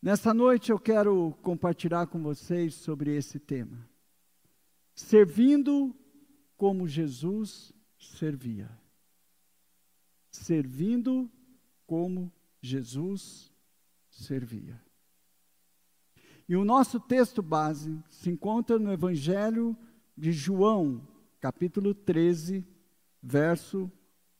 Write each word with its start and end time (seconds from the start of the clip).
Nessa 0.00 0.32
noite 0.32 0.70
eu 0.70 0.78
quero 0.78 1.36
compartilhar 1.42 2.06
com 2.06 2.22
vocês 2.22 2.74
sobre 2.74 3.16
esse 3.16 3.40
tema. 3.40 3.84
Servindo 4.94 5.92
como 6.56 6.86
Jesus 6.86 7.72
servia. 7.98 8.70
Servindo 10.30 11.28
como 11.84 12.32
Jesus 12.62 13.52
servia. 14.08 14.80
E 16.48 16.54
o 16.54 16.64
nosso 16.64 17.00
texto 17.00 17.42
base 17.42 18.00
se 18.08 18.30
encontra 18.30 18.78
no 18.78 18.92
Evangelho 18.92 19.76
de 20.16 20.30
João, 20.30 21.06
capítulo 21.40 21.92
13, 21.92 22.64
verso 23.20 23.90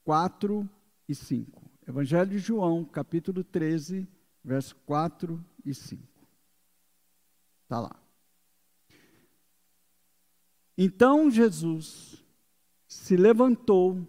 4 0.05 0.71
e 1.09 1.17
5. 1.17 1.69
Evangelho 1.87 2.31
de 2.31 2.39
João, 2.39 2.85
capítulo 2.85 3.43
13, 3.43 4.07
verso 4.45 4.77
4 4.87 5.45
e 5.65 5.75
5. 5.75 6.03
Está 7.65 7.81
lá. 7.81 7.97
Então 10.77 11.31
Jesus 11.31 12.25
se 12.87 13.17
levantou, 13.17 14.07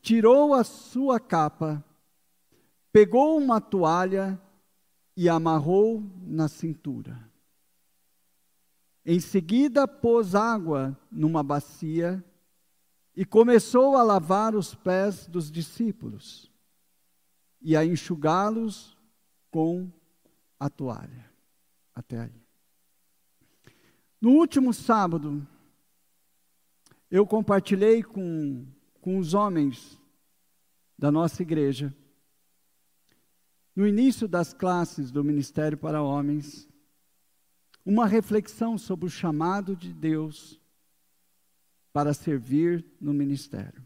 tirou 0.00 0.54
a 0.54 0.64
sua 0.64 1.18
capa, 1.18 1.84
pegou 2.92 3.36
uma 3.36 3.60
toalha 3.60 4.40
e 5.16 5.28
amarrou 5.28 6.02
na 6.22 6.48
cintura. 6.48 7.30
Em 9.04 9.20
seguida, 9.20 9.86
pôs 9.86 10.34
água 10.34 10.98
numa 11.10 11.42
bacia 11.42 12.24
e 13.14 13.24
começou 13.24 13.96
a 13.96 14.02
lavar 14.02 14.54
os 14.54 14.74
pés 14.74 15.26
dos 15.26 15.50
discípulos 15.50 16.50
e 17.60 17.76
a 17.76 17.84
enxugá-los 17.84 18.96
com 19.50 19.90
a 20.64 20.70
toalha. 20.70 21.30
Até 21.94 22.20
aí. 22.20 22.42
No 24.18 24.30
último 24.30 24.72
sábado, 24.72 25.46
eu 27.10 27.26
compartilhei 27.26 28.02
com, 28.02 28.66
com 28.98 29.18
os 29.18 29.34
homens 29.34 30.00
da 30.98 31.12
nossa 31.12 31.42
igreja, 31.42 31.94
no 33.76 33.86
início 33.86 34.26
das 34.26 34.54
classes 34.54 35.10
do 35.10 35.22
Ministério 35.22 35.76
para 35.76 36.02
Homens, 36.02 36.66
uma 37.84 38.06
reflexão 38.06 38.78
sobre 38.78 39.04
o 39.04 39.10
chamado 39.10 39.76
de 39.76 39.92
Deus 39.92 40.58
para 41.92 42.14
servir 42.14 42.82
no 42.98 43.12
ministério. 43.12 43.84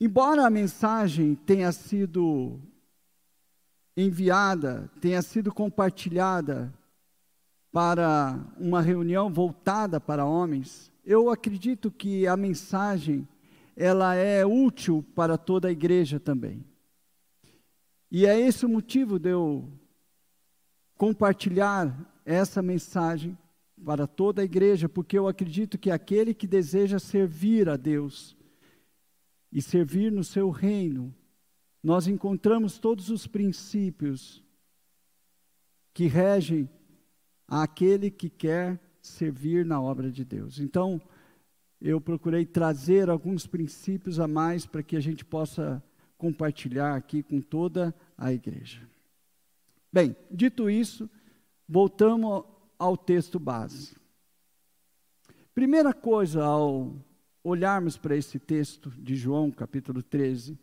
Embora 0.00 0.46
a 0.46 0.50
mensagem 0.50 1.34
tenha 1.34 1.70
sido 1.72 2.58
enviada, 3.94 4.90
tenha 4.98 5.20
sido 5.20 5.52
compartilhada 5.52 6.72
para 7.70 8.42
uma 8.58 8.80
reunião 8.80 9.30
voltada 9.30 10.00
para 10.00 10.24
homens, 10.24 10.90
eu 11.04 11.28
acredito 11.28 11.90
que 11.90 12.26
a 12.26 12.34
mensagem 12.34 13.28
ela 13.76 14.14
é 14.14 14.44
útil 14.44 15.04
para 15.14 15.36
toda 15.36 15.68
a 15.68 15.72
igreja 15.72 16.18
também. 16.18 16.64
E 18.10 18.24
é 18.24 18.40
esse 18.40 18.64
o 18.64 18.70
motivo 18.70 19.18
de 19.18 19.28
eu 19.28 19.68
compartilhar 20.96 21.94
essa 22.24 22.62
mensagem 22.62 23.36
para 23.84 24.06
toda 24.06 24.40
a 24.40 24.44
igreja, 24.46 24.88
porque 24.88 25.18
eu 25.18 25.28
acredito 25.28 25.78
que 25.78 25.90
aquele 25.90 26.32
que 26.32 26.46
deseja 26.46 26.98
servir 26.98 27.68
a 27.68 27.76
Deus, 27.76 28.36
e 29.52 29.60
servir 29.60 30.12
no 30.12 30.22
seu 30.22 30.50
reino, 30.50 31.14
nós 31.82 32.06
encontramos 32.06 32.78
todos 32.78 33.10
os 33.10 33.26
princípios 33.26 34.44
que 35.92 36.06
regem 36.06 36.68
aquele 37.48 38.10
que 38.10 38.28
quer 38.28 38.78
servir 39.00 39.64
na 39.64 39.80
obra 39.80 40.10
de 40.10 40.24
Deus. 40.24 40.60
Então, 40.60 41.00
eu 41.80 42.00
procurei 42.00 42.44
trazer 42.44 43.08
alguns 43.08 43.46
princípios 43.46 44.20
a 44.20 44.28
mais 44.28 44.66
para 44.66 44.82
que 44.82 44.96
a 44.96 45.00
gente 45.00 45.24
possa 45.24 45.82
compartilhar 46.18 46.94
aqui 46.94 47.22
com 47.22 47.40
toda 47.40 47.94
a 48.16 48.32
igreja. 48.32 48.86
Bem, 49.92 50.14
dito 50.30 50.68
isso, 50.68 51.08
voltamos 51.66 52.44
ao 52.78 52.96
texto 52.96 53.38
base. 53.38 53.96
Primeira 55.54 55.92
coisa 55.92 56.44
ao 56.44 56.94
olharmos 57.42 57.96
para 57.96 58.16
esse 58.16 58.38
texto 58.38 58.90
de 58.90 59.14
João, 59.16 59.50
capítulo 59.50 60.02
13, 60.02 60.58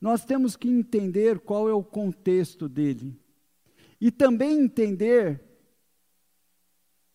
nós 0.00 0.24
temos 0.24 0.56
que 0.56 0.68
entender 0.68 1.38
qual 1.40 1.68
é 1.68 1.72
o 1.72 1.84
contexto 1.84 2.68
dele. 2.68 3.18
E 4.00 4.10
também 4.10 4.58
entender 4.58 5.40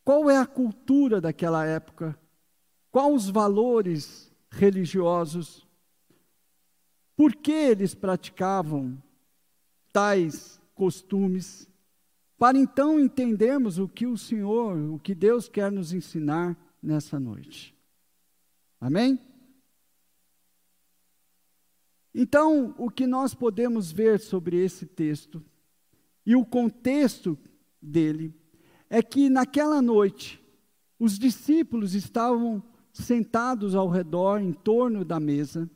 qual 0.03 0.29
é 0.29 0.37
a 0.37 0.45
cultura 0.45 1.19
daquela 1.19 1.65
época, 1.65 2.17
quais 2.91 3.13
os 3.15 3.29
valores 3.29 4.31
religiosos, 4.51 5.67
por 7.17 7.35
que 7.35 7.51
eles 7.51 7.95
praticavam 7.95 9.01
tais 9.91 10.61
costumes, 10.75 11.67
para 12.37 12.57
então 12.57 12.99
entendermos 12.99 13.79
o 13.79 13.87
que 13.87 14.05
o 14.05 14.17
Senhor, 14.17 14.77
o 14.91 14.99
que 14.99 15.15
Deus 15.15 15.49
quer 15.49 15.71
nos 15.71 15.91
ensinar 15.91 16.55
nessa 16.83 17.19
noite. 17.19 17.74
Amém? 18.79 19.19
Então, 22.13 22.73
o 22.77 22.89
que 22.89 23.05
nós 23.05 23.33
podemos 23.33 23.91
ver 23.91 24.19
sobre 24.19 24.57
esse 24.57 24.85
texto 24.85 25.43
e 26.25 26.35
o 26.35 26.45
contexto 26.45 27.37
dele 27.81 28.33
é 28.89 29.03
que 29.03 29.29
naquela 29.29 29.81
noite 29.81 30.41
os 30.97 31.19
discípulos 31.19 31.93
estavam 31.93 32.63
sentados 32.93 33.75
ao 33.75 33.89
redor, 33.89 34.39
em 34.39 34.53
torno 34.53 35.03
da 35.03 35.19
mesa, 35.19 35.69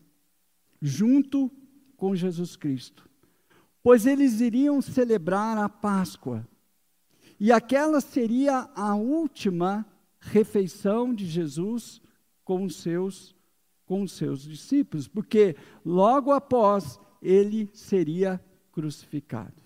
junto 0.81 1.51
com 1.97 2.15
Jesus 2.15 2.55
Cristo, 2.55 3.09
pois 3.83 4.05
eles 4.05 4.39
iriam 4.39 4.81
celebrar 4.81 5.57
a 5.57 5.67
Páscoa. 5.67 6.47
E 7.38 7.51
aquela 7.51 7.99
seria 7.99 8.69
a 8.73 8.95
última 8.95 9.85
refeição 10.21 11.13
de 11.13 11.25
Jesus 11.25 12.01
com 12.49 12.63
os 12.63 12.77
seus 12.77 13.37
com 13.85 14.01
os 14.01 14.13
seus 14.13 14.41
discípulos, 14.41 15.07
porque 15.07 15.55
logo 15.85 16.31
após 16.31 16.99
ele 17.21 17.69
seria 17.73 18.43
crucificado. 18.71 19.61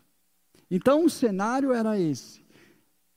Então 0.70 1.06
o 1.06 1.10
cenário 1.10 1.72
era 1.72 1.98
esse: 1.98 2.46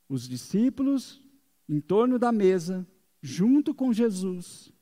os 0.09 0.28
discípulos 0.28 1.21
em 1.69 1.81
torno 1.81 2.16
da 2.16 2.31
mesa, 2.31 2.87
junto 3.21 3.75
com 3.75 3.93
Jesus, 3.93 4.72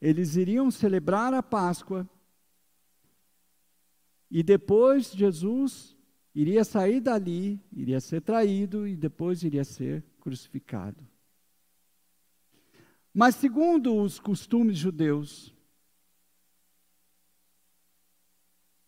eles 0.00 0.36
iriam 0.36 0.70
celebrar 0.70 1.34
a 1.34 1.42
Páscoa 1.42 2.08
e 4.30 4.44
depois 4.44 5.10
Jesus 5.10 5.96
iria 6.32 6.62
sair 6.62 7.00
dali, 7.00 7.60
iria 7.72 7.98
ser 7.98 8.20
traído 8.20 8.86
e 8.86 8.94
depois 8.94 9.42
iria 9.42 9.64
ser 9.64 10.04
crucificado. 10.20 11.15
Mas, 13.18 13.36
segundo 13.36 13.96
os 13.96 14.18
costumes 14.18 14.76
judeus, 14.76 15.50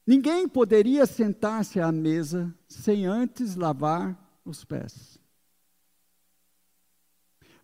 ninguém 0.06 0.47
poderia 0.47 1.06
sentar-se 1.06 1.81
à 1.81 1.91
mesa 1.91 2.55
sem 2.69 3.06
antes 3.06 3.56
lavar 3.56 4.38
os 4.44 4.67
pés. 4.67 5.19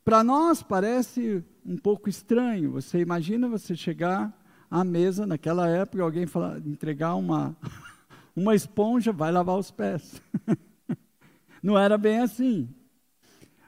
Para 0.03 0.25
nós 0.25 0.63
parece 0.63 1.45
um 1.67 1.77
pouco 1.77 2.09
estranho. 2.09 2.73
Você 2.73 2.99
imagina 2.99 3.47
você 3.47 3.77
chegar 3.77 4.35
à 4.71 4.83
mesa 4.83 5.27
naquela 5.27 5.69
época, 5.69 6.03
alguém 6.03 6.25
falar, 6.25 6.67
entregar 6.67 7.15
uma, 7.15 7.55
uma 8.35 8.55
esponja, 8.55 9.13
vai 9.13 9.31
lavar 9.31 9.59
os 9.59 9.71
pés. 9.71 10.19
Não 11.63 11.79
era 11.79 11.99
bem 11.99 12.21
assim. 12.21 12.75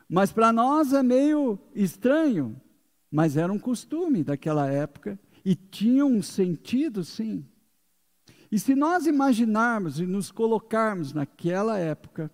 Mas 0.08 0.32
para 0.32 0.50
nós 0.50 0.94
é 0.94 1.02
meio 1.02 1.58
estranho 1.74 2.58
mas 3.16 3.38
era 3.38 3.50
um 3.50 3.58
costume 3.58 4.22
daquela 4.22 4.68
época 4.68 5.18
e 5.42 5.54
tinha 5.54 6.04
um 6.04 6.20
sentido, 6.20 7.02
sim. 7.02 7.46
E 8.52 8.58
se 8.58 8.74
nós 8.74 9.06
imaginarmos 9.06 9.98
e 9.98 10.04
nos 10.04 10.30
colocarmos 10.30 11.14
naquela 11.14 11.78
época, 11.78 12.30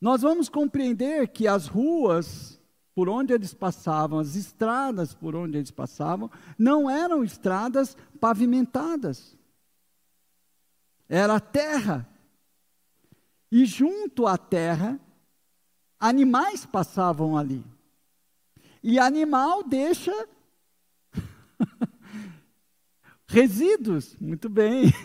nós 0.00 0.22
vamos 0.22 0.48
compreender 0.48 1.28
que 1.28 1.46
as 1.46 1.68
ruas 1.68 2.60
por 2.92 3.08
onde 3.08 3.32
eles 3.32 3.54
passavam, 3.54 4.18
as 4.18 4.34
estradas 4.34 5.14
por 5.14 5.36
onde 5.36 5.56
eles 5.56 5.70
passavam, 5.70 6.28
não 6.58 6.90
eram 6.90 7.22
estradas 7.22 7.96
pavimentadas. 8.18 9.38
Era 11.08 11.38
terra. 11.38 12.08
E 13.52 13.64
junto 13.64 14.26
à 14.26 14.36
terra, 14.36 14.98
animais 16.00 16.66
passavam 16.66 17.38
ali. 17.38 17.64
E 18.82 18.98
animal 18.98 19.62
deixa 19.62 20.12
resíduos. 23.26 24.16
Muito 24.20 24.48
bem. 24.48 24.92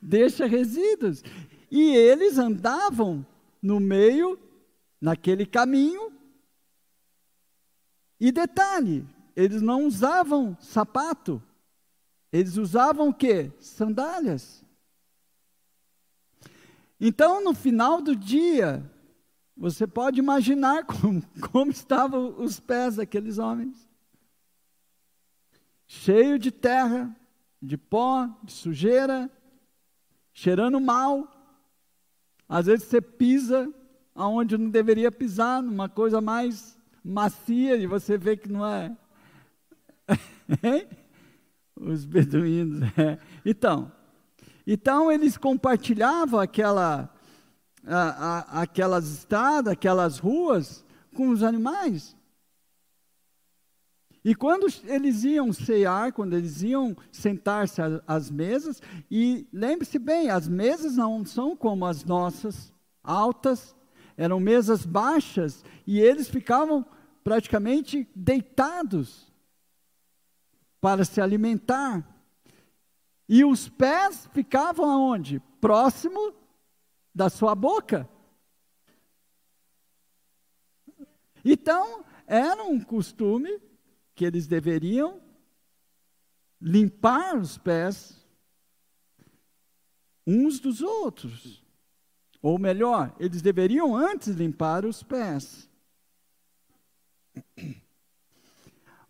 Deixa 0.00 0.46
resíduos. 0.46 1.22
E 1.70 1.94
eles 1.94 2.38
andavam 2.38 3.26
no 3.60 3.80
meio, 3.80 4.38
naquele 5.00 5.44
caminho. 5.44 6.12
E 8.20 8.30
detalhe, 8.30 9.06
eles 9.34 9.60
não 9.60 9.86
usavam 9.86 10.56
sapato. 10.60 11.42
Eles 12.32 12.56
usavam 12.56 13.08
o 13.08 13.14
quê? 13.14 13.52
Sandálias. 13.60 14.64
Então, 17.00 17.42
no 17.42 17.54
final 17.54 18.00
do 18.00 18.16
dia, 18.16 18.82
você 19.56 19.86
pode 19.86 20.18
imaginar 20.18 20.84
como, 20.86 21.22
como 21.50 21.70
estavam 21.70 22.40
os 22.40 22.58
pés 22.60 22.96
daqueles 22.96 23.38
homens. 23.38 23.88
Cheio 25.86 26.38
de 26.38 26.50
terra, 26.50 27.14
de 27.60 27.76
pó, 27.76 28.28
de 28.42 28.52
sujeira, 28.52 29.30
cheirando 30.32 30.80
mal. 30.80 31.28
Às 32.48 32.66
vezes 32.66 32.86
você 32.86 33.00
pisa 33.00 33.72
aonde 34.14 34.56
não 34.56 34.70
deveria 34.70 35.10
pisar, 35.10 35.62
numa 35.62 35.88
coisa 35.88 36.20
mais 36.20 36.78
macia, 37.04 37.76
e 37.76 37.86
você 37.86 38.16
vê 38.16 38.36
que 38.36 38.50
não 38.50 38.66
é. 38.66 38.96
Os 41.76 42.04
beduínos. 42.04 42.82
É. 42.96 43.18
Então, 43.44 43.90
então 44.66 45.10
eles 45.10 45.36
compartilhavam 45.36 46.40
aquela, 46.40 47.13
a, 47.86 48.58
a, 48.58 48.62
aquelas 48.62 49.10
estradas, 49.10 49.72
aquelas 49.72 50.18
ruas 50.18 50.84
com 51.14 51.28
os 51.30 51.42
animais. 51.42 52.16
E 54.24 54.34
quando 54.34 54.66
eles 54.84 55.22
iam 55.22 55.52
cear, 55.52 56.12
quando 56.12 56.32
eles 56.32 56.62
iam 56.62 56.96
sentar-se 57.12 57.82
às 58.06 58.30
mesas, 58.30 58.80
e 59.10 59.46
lembre-se 59.52 59.98
bem, 59.98 60.30
as 60.30 60.48
mesas 60.48 60.96
não 60.96 61.26
são 61.26 61.54
como 61.54 61.84
as 61.84 62.04
nossas, 62.04 62.72
altas, 63.02 63.76
eram 64.16 64.40
mesas 64.40 64.86
baixas, 64.86 65.62
e 65.86 66.00
eles 66.00 66.28
ficavam 66.28 66.86
praticamente 67.22 68.08
deitados 68.14 69.30
para 70.80 71.04
se 71.04 71.20
alimentar. 71.20 72.02
E 73.28 73.44
os 73.44 73.68
pés 73.68 74.28
ficavam 74.32 74.90
aonde? 74.90 75.40
Próximo 75.60 76.32
da 77.14 77.30
sua 77.30 77.54
boca. 77.54 78.08
Então, 81.44 82.04
era 82.26 82.64
um 82.64 82.80
costume 82.80 83.60
que 84.14 84.24
eles 84.24 84.46
deveriam 84.46 85.20
limpar 86.60 87.36
os 87.36 87.58
pés 87.58 88.24
uns 90.26 90.58
dos 90.58 90.80
outros. 90.80 91.62
Ou 92.40 92.58
melhor, 92.58 93.14
eles 93.18 93.42
deveriam 93.42 93.94
antes 93.96 94.28
limpar 94.28 94.84
os 94.84 95.02
pés. 95.02 95.68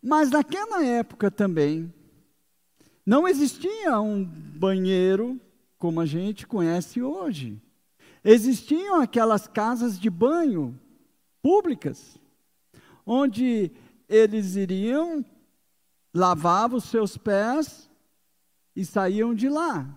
Mas 0.01 0.29
naquela 0.29 0.85
época 0.85 1.31
também, 1.31 1.93
não 3.05 3.27
existia 3.27 3.99
um 3.99 4.23
banheiro 4.23 5.39
como 5.77 5.99
a 5.99 6.05
gente 6.05 6.45
conhece 6.47 7.01
hoje. 7.01 7.61
Existiam 8.27 8.99
aquelas 8.99 9.45
casas 9.45 9.99
de 9.99 10.09
banho 10.09 10.79
públicas, 11.43 12.19
onde 13.05 13.71
eles 14.09 14.55
iriam, 14.55 15.23
lavavam 16.11 16.79
os 16.79 16.85
seus 16.85 17.15
pés 17.19 17.87
e 18.75 18.83
saíam 18.83 19.35
de 19.35 19.47
lá. 19.47 19.95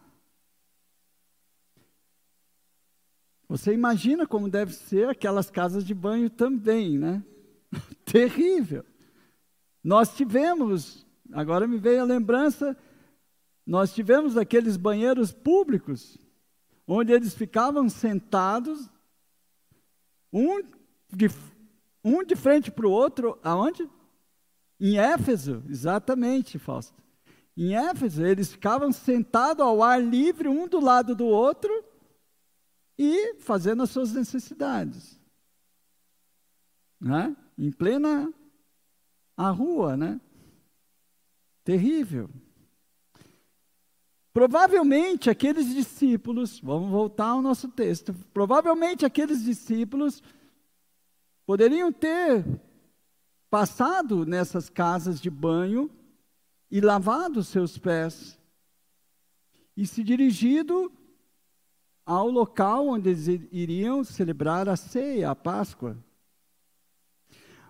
Você 3.48 3.72
imagina 3.72 4.26
como 4.26 4.50
deve 4.50 4.74
ser 4.74 5.08
aquelas 5.08 5.50
casas 5.50 5.82
de 5.82 5.94
banho 5.94 6.28
também, 6.28 6.98
né? 6.98 7.24
Terrível. 8.04 8.84
Nós 9.82 10.14
tivemos, 10.14 11.06
agora 11.32 11.66
me 11.66 11.78
veio 11.78 12.02
a 12.02 12.04
lembrança, 12.04 12.76
nós 13.64 13.94
tivemos 13.94 14.36
aqueles 14.36 14.76
banheiros 14.76 15.32
públicos, 15.32 16.18
onde 16.88 17.12
eles 17.12 17.34
ficavam 17.34 17.86
sentados, 17.90 18.88
um 20.32 20.62
de, 21.12 21.28
um 22.02 22.24
de 22.24 22.34
frente 22.34 22.70
para 22.70 22.86
o 22.86 22.90
outro, 22.90 23.38
aonde? 23.44 23.88
Em 24.80 24.98
Éfeso, 24.98 25.62
exatamente, 25.68 26.58
Fausto. 26.58 26.96
Em 27.54 27.74
Éfeso, 27.74 28.24
eles 28.24 28.52
ficavam 28.52 28.90
sentados 28.90 29.64
ao 29.64 29.82
ar 29.82 30.02
livre, 30.02 30.48
um 30.48 30.66
do 30.66 30.80
lado 30.80 31.14
do 31.14 31.26
outro, 31.26 31.84
e 32.96 33.34
fazendo 33.40 33.82
as 33.82 33.90
suas 33.90 34.14
necessidades. 34.14 35.20
Né? 36.98 37.36
Em 37.58 37.70
plena 37.70 38.32
a 39.36 39.50
rua, 39.50 39.96
né? 39.96 40.20
Terrível. 41.62 42.30
Provavelmente 44.38 45.28
aqueles 45.28 45.74
discípulos, 45.74 46.60
vamos 46.60 46.88
voltar 46.92 47.30
ao 47.30 47.42
nosso 47.42 47.66
texto, 47.66 48.14
provavelmente 48.32 49.04
aqueles 49.04 49.42
discípulos 49.42 50.22
poderiam 51.44 51.90
ter 51.90 52.44
passado 53.50 54.24
nessas 54.24 54.70
casas 54.70 55.20
de 55.20 55.28
banho 55.28 55.90
e 56.70 56.80
lavado 56.80 57.42
seus 57.42 57.78
pés 57.78 58.38
e 59.76 59.84
se 59.84 60.04
dirigido 60.04 60.92
ao 62.06 62.30
local 62.30 62.86
onde 62.86 63.10
eles 63.10 63.26
iriam 63.50 64.04
celebrar 64.04 64.68
a 64.68 64.76
ceia, 64.76 65.32
a 65.32 65.34
Páscoa. 65.34 65.98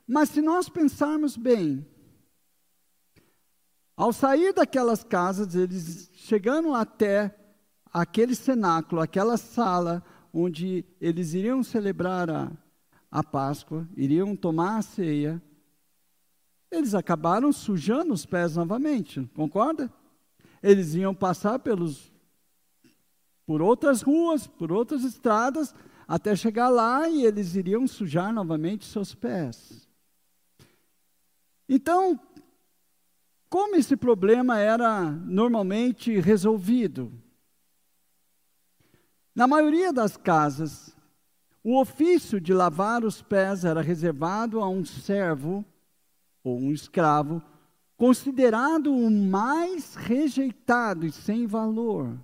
Mas 0.06 0.28
se 0.28 0.42
nós 0.42 0.68
pensarmos 0.68 1.34
bem, 1.34 1.86
ao 3.98 4.12
sair 4.12 4.52
daquelas 4.52 5.02
casas, 5.02 5.56
eles 5.56 6.08
chegando 6.14 6.72
até 6.72 7.36
aquele 7.92 8.32
cenáculo, 8.36 9.00
aquela 9.00 9.36
sala 9.36 10.04
onde 10.32 10.84
eles 11.00 11.34
iriam 11.34 11.64
celebrar 11.64 12.30
a, 12.30 12.52
a 13.10 13.24
Páscoa, 13.24 13.88
iriam 13.96 14.36
tomar 14.36 14.78
a 14.78 14.82
ceia, 14.82 15.42
eles 16.70 16.94
acabaram 16.94 17.52
sujando 17.52 18.14
os 18.14 18.24
pés 18.24 18.54
novamente, 18.54 19.28
concorda? 19.34 19.92
Eles 20.62 20.94
iam 20.94 21.12
passar 21.12 21.58
pelos 21.58 22.12
por 23.44 23.60
outras 23.60 24.00
ruas, 24.00 24.46
por 24.46 24.70
outras 24.70 25.02
estradas, 25.02 25.74
até 26.06 26.36
chegar 26.36 26.68
lá 26.68 27.08
e 27.08 27.24
eles 27.24 27.56
iriam 27.56 27.84
sujar 27.88 28.32
novamente 28.32 28.84
seus 28.84 29.12
pés. 29.12 29.88
Então, 31.68 32.20
como 33.48 33.76
esse 33.76 33.96
problema 33.96 34.58
era 34.58 35.10
normalmente 35.10 36.18
resolvido? 36.20 37.12
Na 39.34 39.46
maioria 39.46 39.92
das 39.92 40.16
casas, 40.16 40.96
o 41.62 41.80
ofício 41.80 42.40
de 42.40 42.52
lavar 42.52 43.04
os 43.04 43.22
pés 43.22 43.64
era 43.64 43.80
reservado 43.80 44.60
a 44.60 44.68
um 44.68 44.84
servo 44.84 45.64
ou 46.42 46.58
um 46.58 46.72
escravo, 46.72 47.42
considerado 47.96 48.94
o 48.94 49.10
mais 49.10 49.94
rejeitado 49.94 51.06
e 51.06 51.12
sem 51.12 51.46
valor, 51.46 52.18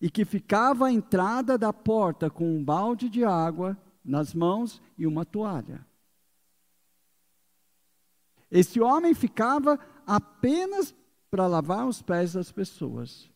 e 0.00 0.10
que 0.10 0.24
ficava 0.24 0.86
à 0.86 0.92
entrada 0.92 1.56
da 1.56 1.72
porta 1.72 2.28
com 2.28 2.56
um 2.56 2.62
balde 2.62 3.08
de 3.08 3.24
água 3.24 3.76
nas 4.04 4.34
mãos 4.34 4.80
e 4.96 5.06
uma 5.06 5.24
toalha. 5.24 5.86
Esse 8.50 8.80
homem 8.80 9.12
ficava 9.12 9.78
apenas 10.06 10.94
para 11.30 11.46
lavar 11.46 11.86
os 11.86 12.00
pés 12.00 12.32
das 12.34 12.52
pessoas. 12.52 13.28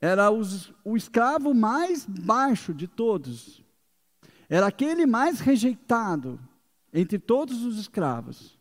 Era 0.00 0.30
os, 0.30 0.72
o 0.84 0.96
escravo 0.96 1.54
mais 1.54 2.04
baixo 2.04 2.74
de 2.74 2.86
todos. 2.86 3.64
Era 4.48 4.66
aquele 4.66 5.06
mais 5.06 5.40
rejeitado 5.40 6.38
entre 6.92 7.18
todos 7.18 7.64
os 7.64 7.78
escravos. 7.78 8.58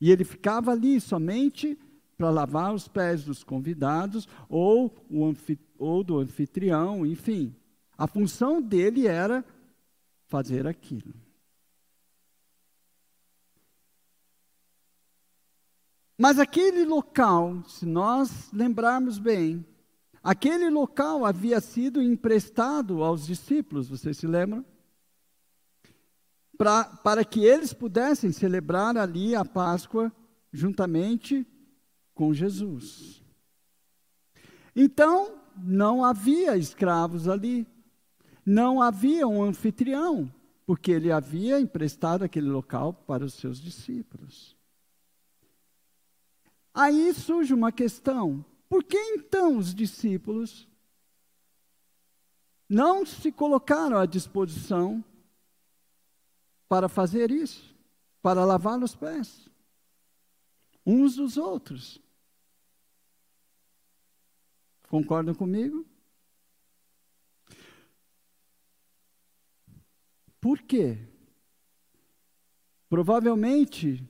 E 0.00 0.10
ele 0.10 0.24
ficava 0.24 0.72
ali 0.72 1.00
somente 1.00 1.78
para 2.16 2.30
lavar 2.30 2.74
os 2.74 2.86
pés 2.86 3.24
dos 3.24 3.42
convidados 3.42 4.28
ou, 4.48 4.94
ou 5.78 6.04
do 6.04 6.18
anfitrião, 6.18 7.04
enfim. 7.04 7.54
A 7.96 8.06
função 8.06 8.60
dele 8.60 9.06
era 9.06 9.44
fazer 10.26 10.66
aquilo. 10.66 11.14
Mas 16.18 16.38
aquele 16.38 16.84
local, 16.84 17.62
se 17.68 17.84
nós 17.84 18.50
lembrarmos 18.52 19.18
bem, 19.18 19.64
aquele 20.22 20.70
local 20.70 21.24
havia 21.24 21.60
sido 21.60 22.02
emprestado 22.02 23.02
aos 23.02 23.26
discípulos, 23.26 23.88
vocês 23.88 24.16
se 24.16 24.26
lembram? 24.26 24.64
pra, 26.56 26.84
para 26.84 27.24
que 27.24 27.44
eles 27.44 27.72
pudessem 27.72 28.32
celebrar 28.32 28.96
ali 28.96 29.34
a 29.34 29.44
Páscoa 29.44 30.12
juntamente 30.52 31.46
com 32.14 32.32
Jesus. 32.32 33.22
Então, 34.74 35.38
não 35.56 36.04
havia 36.04 36.56
escravos 36.56 37.28
ali, 37.28 37.66
não 38.44 38.80
havia 38.80 39.26
um 39.26 39.42
anfitrião, 39.42 40.32
porque 40.66 40.90
ele 40.90 41.12
havia 41.12 41.60
emprestado 41.60 42.22
aquele 42.22 42.48
local 42.48 42.92
para 42.92 43.24
os 43.24 43.34
seus 43.34 43.60
discípulos. 43.60 44.55
Aí 46.78 47.14
surge 47.14 47.54
uma 47.54 47.72
questão: 47.72 48.44
por 48.68 48.84
que 48.84 48.98
então 48.98 49.56
os 49.56 49.74
discípulos 49.74 50.68
não 52.68 53.06
se 53.06 53.32
colocaram 53.32 53.96
à 53.96 54.04
disposição 54.04 55.02
para 56.68 56.86
fazer 56.86 57.30
isso, 57.30 57.74
para 58.20 58.44
lavar 58.44 58.78
os 58.82 58.94
pés, 58.94 59.48
uns 60.84 61.16
dos 61.16 61.38
outros? 61.38 61.98
Concordam 64.90 65.34
comigo? 65.34 65.86
Por 70.38 70.60
quê? 70.60 70.98
Provavelmente, 72.90 74.06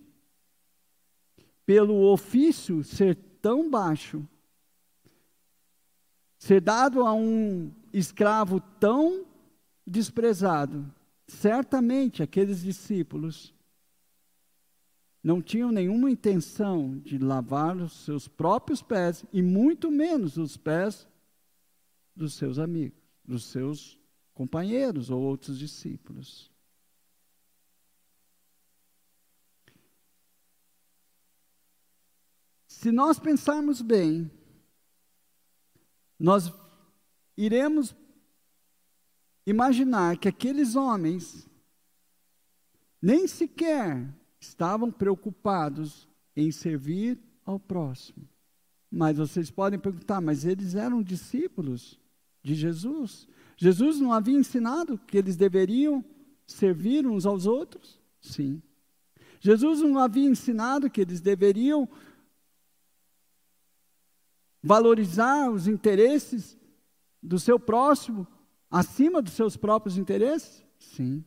pelo 1.67 2.13
ofício 2.13 2.85
ser 2.85 3.17
tão 3.43 3.69
baixo, 3.69 4.27
ser 6.39 6.61
dado 6.61 7.05
a 7.05 7.13
um 7.13 7.73
escravo 7.93 8.61
tão 8.79 9.27
desprezado, 9.85 10.91
certamente 11.27 12.23
aqueles 12.23 12.63
discípulos 12.63 13.53
não 15.23 15.43
tinham 15.43 15.73
nenhuma 15.73 16.09
intenção 16.09 16.99
de 16.99 17.19
lavar 17.19 17.77
os 17.77 17.93
seus 18.05 18.29
próprios 18.29 18.81
pés 18.81 19.25
e 19.33 19.43
muito 19.43 19.91
menos 19.91 20.37
os 20.37 20.57
pés 20.57 21.09
dos 22.15 22.35
seus 22.35 22.61
amigos, 22.61 23.03
dos 23.25 23.45
seus 23.45 23.99
companheiros 24.33 25.11
ou 25.11 25.21
outros 25.21 25.59
discípulos. 25.59 26.49
Se 32.87 32.93
nós 32.93 33.19
pensarmos 33.19 33.83
bem, 33.83 34.31
nós 36.17 36.53
iremos 37.37 37.97
imaginar 39.45 40.17
que 40.19 40.29
aqueles 40.29 40.77
homens 40.77 41.49
nem 43.03 43.27
sequer 43.27 44.09
estavam 44.39 44.89
preocupados 44.89 46.09
em 46.37 46.53
servir 46.53 47.19
ao 47.45 47.59
próximo. 47.59 48.29
Mas 48.89 49.17
vocês 49.17 49.51
podem 49.51 49.81
perguntar, 49.81 50.21
mas 50.21 50.45
eles 50.45 50.77
eram 50.77 51.03
discípulos 51.03 51.99
de 52.41 52.55
Jesus? 52.55 53.27
Jesus 53.57 53.99
não 53.99 54.13
havia 54.13 54.39
ensinado 54.39 54.97
que 54.97 55.19
eles 55.19 55.35
deveriam 55.35 56.05
servir 56.47 57.05
uns 57.05 57.27
aos 57.27 57.47
outros? 57.47 58.01
Sim. 58.21 58.63
Jesus 59.41 59.81
não 59.81 59.99
havia 59.99 60.29
ensinado 60.29 60.89
que 60.89 61.01
eles 61.01 61.21
deveriam 61.21 61.89
valorizar 64.67 65.49
os 65.49 65.69
interesses 65.69 66.59
do 67.23 67.39
seu 67.39 67.57
próximo 67.57 68.27
acima 68.69 69.23
dos 69.23 69.35
seus 69.35 69.57
próprios 69.57 69.97
interesses? 69.97 70.61
Sim. 70.77 71.25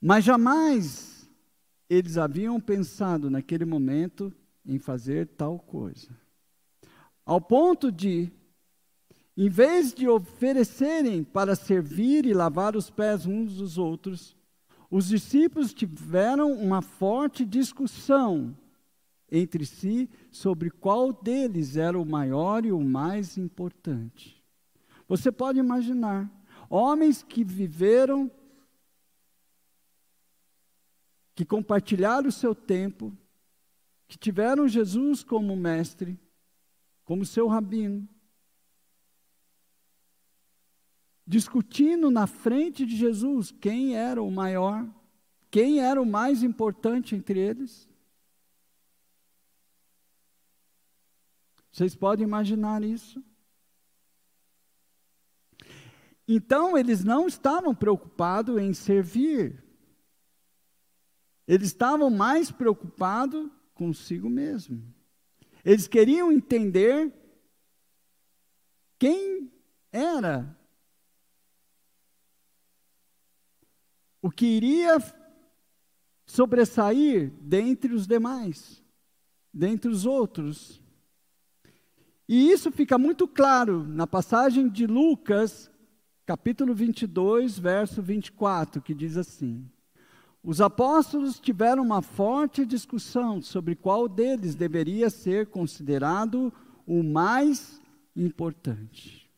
Mas 0.00 0.24
jamais 0.24 1.28
eles 1.88 2.16
haviam 2.16 2.60
pensado 2.60 3.28
naquele 3.28 3.64
momento 3.64 4.32
em 4.64 4.78
fazer 4.78 5.26
tal 5.26 5.58
coisa. 5.58 6.08
Ao 7.26 7.40
ponto 7.40 7.90
de, 7.90 8.30
em 9.36 9.48
vez 9.48 9.92
de 9.92 10.08
oferecerem 10.08 11.24
para 11.24 11.56
servir 11.56 12.24
e 12.24 12.32
lavar 12.32 12.76
os 12.76 12.88
pés 12.88 13.26
uns 13.26 13.56
dos 13.56 13.76
outros, 13.76 14.36
os 14.90 15.06
discípulos 15.08 15.72
tiveram 15.72 16.52
uma 16.52 16.82
forte 16.82 17.44
discussão 17.44 18.56
entre 19.30 19.64
si 19.64 20.10
sobre 20.32 20.68
qual 20.68 21.12
deles 21.12 21.76
era 21.76 21.98
o 21.98 22.04
maior 22.04 22.64
e 22.64 22.72
o 22.72 22.80
mais 22.80 23.38
importante. 23.38 24.42
Você 25.06 25.30
pode 25.30 25.60
imaginar, 25.60 26.28
homens 26.68 27.22
que 27.22 27.44
viveram 27.44 28.30
que 31.36 31.44
compartilharam 31.44 32.28
o 32.28 32.32
seu 32.32 32.54
tempo, 32.54 33.16
que 34.06 34.18
tiveram 34.18 34.68
Jesus 34.68 35.22
como 35.22 35.56
mestre, 35.56 36.18
como 37.04 37.24
seu 37.24 37.46
rabino, 37.46 38.06
discutindo 41.26 42.10
na 42.10 42.26
frente 42.26 42.84
de 42.84 42.96
Jesus 42.96 43.50
quem 43.50 43.96
era 43.96 44.22
o 44.22 44.30
maior, 44.30 44.88
quem 45.50 45.80
era 45.80 46.00
o 46.00 46.06
mais 46.06 46.42
importante 46.42 47.14
entre 47.14 47.38
eles. 47.38 47.88
Vocês 51.70 51.94
podem 51.94 52.26
imaginar 52.26 52.82
isso? 52.82 53.22
Então, 56.26 56.76
eles 56.76 57.02
não 57.02 57.26
estavam 57.26 57.74
preocupados 57.74 58.60
em 58.60 58.72
servir 58.72 59.64
eles 61.50 61.66
estavam 61.66 62.08
mais 62.10 62.52
preocupados 62.52 63.50
consigo 63.74 64.30
mesmo. 64.30 64.80
Eles 65.64 65.88
queriam 65.88 66.30
entender 66.30 67.12
quem 68.96 69.52
era 69.90 70.56
o 74.22 74.30
que 74.30 74.46
iria 74.46 74.98
sobressair 76.26 77.32
dentre 77.40 77.94
os 77.94 78.06
demais, 78.06 78.82
dentre 79.52 79.90
os 79.90 80.06
outros. 80.06 80.80
E 82.28 82.50
isso 82.50 82.70
fica 82.70 82.96
muito 82.96 83.26
claro 83.26 83.84
na 83.84 84.06
passagem 84.06 84.68
de 84.68 84.86
Lucas, 84.86 85.70
capítulo 86.24 86.74
22, 86.74 87.58
verso 87.58 88.00
24, 88.00 88.80
que 88.80 88.94
diz 88.94 89.16
assim: 89.16 89.68
os 90.42 90.60
apóstolos 90.60 91.38
tiveram 91.38 91.82
uma 91.82 92.00
forte 92.00 92.64
discussão 92.64 93.42
sobre 93.42 93.74
qual 93.74 94.08
deles 94.08 94.54
deveria 94.54 95.10
ser 95.10 95.48
considerado 95.48 96.52
o 96.86 97.02
mais 97.02 97.80
importante. 98.16 99.30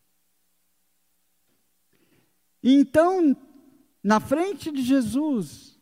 Então, 2.63 3.37
na 4.03 4.19
frente 4.19 4.71
de 4.73 4.83
Jesus, 4.83 5.79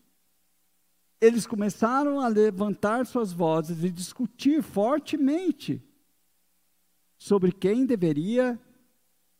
eles 1.21 1.47
começaram 1.47 2.21
a 2.21 2.29
levantar 2.29 3.07
suas 3.07 3.33
vozes 3.33 3.83
e 3.85 3.91
discutir 3.91 4.62
fortemente 4.62 5.83
sobre 7.19 7.53
quem 7.53 7.85
deveria 7.85 8.59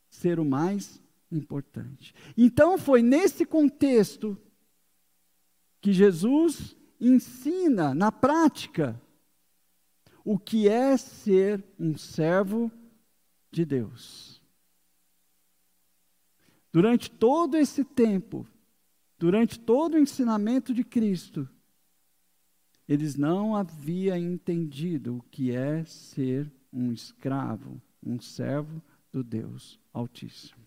ser 0.09 0.39
o 0.39 0.45
mais 0.45 1.01
importante. 1.31 2.13
Então, 2.37 2.77
foi 2.77 3.01
nesse 3.01 3.45
contexto 3.45 4.37
que 5.79 5.91
Jesus 5.93 6.75
ensina 6.99 7.95
na 7.95 8.11
prática 8.11 9.01
o 10.23 10.37
que 10.37 10.67
é 10.67 10.95
ser 10.97 11.63
um 11.79 11.97
servo 11.97 12.71
de 13.51 13.65
Deus. 13.65 14.39
Durante 16.71 17.09
todo 17.09 17.57
esse 17.57 17.83
tempo, 17.83 18.47
durante 19.21 19.59
todo 19.59 19.93
o 19.93 19.99
ensinamento 19.99 20.73
de 20.73 20.83
Cristo, 20.83 21.47
eles 22.89 23.15
não 23.15 23.55
haviam 23.55 24.17
entendido 24.17 25.17
o 25.17 25.21
que 25.29 25.51
é 25.51 25.85
ser 25.85 26.51
um 26.73 26.91
escravo, 26.91 27.79
um 28.03 28.19
servo 28.19 28.81
do 29.11 29.23
Deus 29.23 29.79
Altíssimo. 29.93 30.65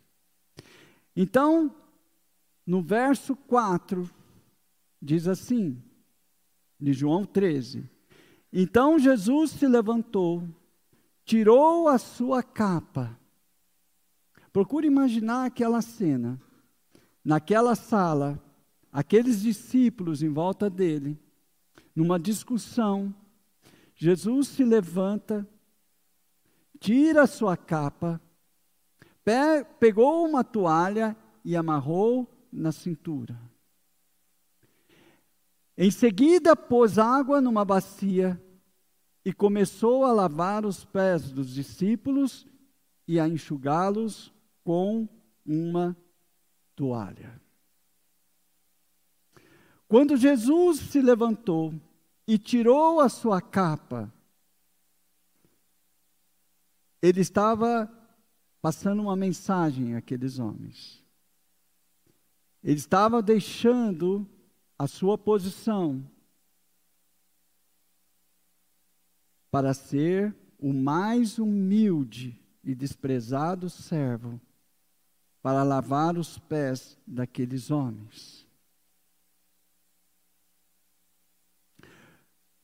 Então, 1.17 1.75
no 2.65 2.81
verso 2.81 3.35
4, 3.35 4.09
diz 5.03 5.27
assim, 5.27 5.83
de 6.79 6.93
João 6.93 7.25
13: 7.25 7.83
Então 8.53 9.01
Jesus 9.01 9.51
se 9.51 9.67
levantou, 9.67 10.49
tirou 11.25 11.89
a 11.89 11.99
sua 11.99 12.41
capa. 12.41 13.19
Procure 14.53 14.87
imaginar 14.87 15.45
aquela 15.45 15.83
cena. 15.83 16.41
Naquela 17.25 17.75
sala, 17.75 18.39
aqueles 18.95 19.43
discípulos 19.43 20.23
em 20.23 20.29
volta 20.29 20.71
dele, 20.71 21.19
numa 21.97 22.17
discussão, 22.17 23.13
Jesus 23.97 24.47
se 24.47 24.63
levanta, 24.63 25.45
tira 26.79 27.27
sua 27.27 27.57
capa, 27.57 28.21
pegou 29.81 30.25
uma 30.25 30.45
toalha 30.45 31.17
e 31.45 31.57
amarrou 31.57 32.31
na 32.53 32.71
cintura. 32.71 33.37
Em 35.77 35.91
seguida, 35.91 36.55
pôs 36.55 36.97
água 36.97 37.41
numa 37.41 37.65
bacia 37.65 38.41
e 39.25 39.33
começou 39.33 40.05
a 40.05 40.13
lavar 40.13 40.65
os 40.65 40.85
pés 40.85 41.33
dos 41.33 41.53
discípulos 41.53 42.47
e 43.09 43.19
a 43.19 43.27
enxugá-los 43.27 44.33
com 44.63 45.09
uma 45.45 45.97
toalha. 46.77 47.44
Quando 49.95 50.17
Jesus 50.17 50.81
se 50.81 51.01
levantou 51.01 51.73
e 52.27 52.37
tirou 52.37 52.99
a 52.99 53.09
sua 53.09 53.41
capa, 53.41 54.13
ele 57.01 57.21
estava 57.21 57.89
passando 58.61 59.03
uma 59.03 59.15
mensagem 59.15 59.95
àqueles 59.95 60.41
homens. 60.41 61.01
Ele 62.61 62.77
estava 62.77 63.23
deixando 63.23 64.29
a 64.77 64.89
sua 64.89 65.17
posição 65.17 66.05
para 69.49 69.73
ser 69.73 70.35
o 70.59 70.73
mais 70.73 71.39
humilde 71.39 72.37
e 72.65 72.75
desprezado 72.75 73.71
servo 73.71 74.41
para 75.41 75.63
lavar 75.63 76.19
os 76.19 76.37
pés 76.37 76.99
daqueles 77.07 77.71
homens. 77.71 78.44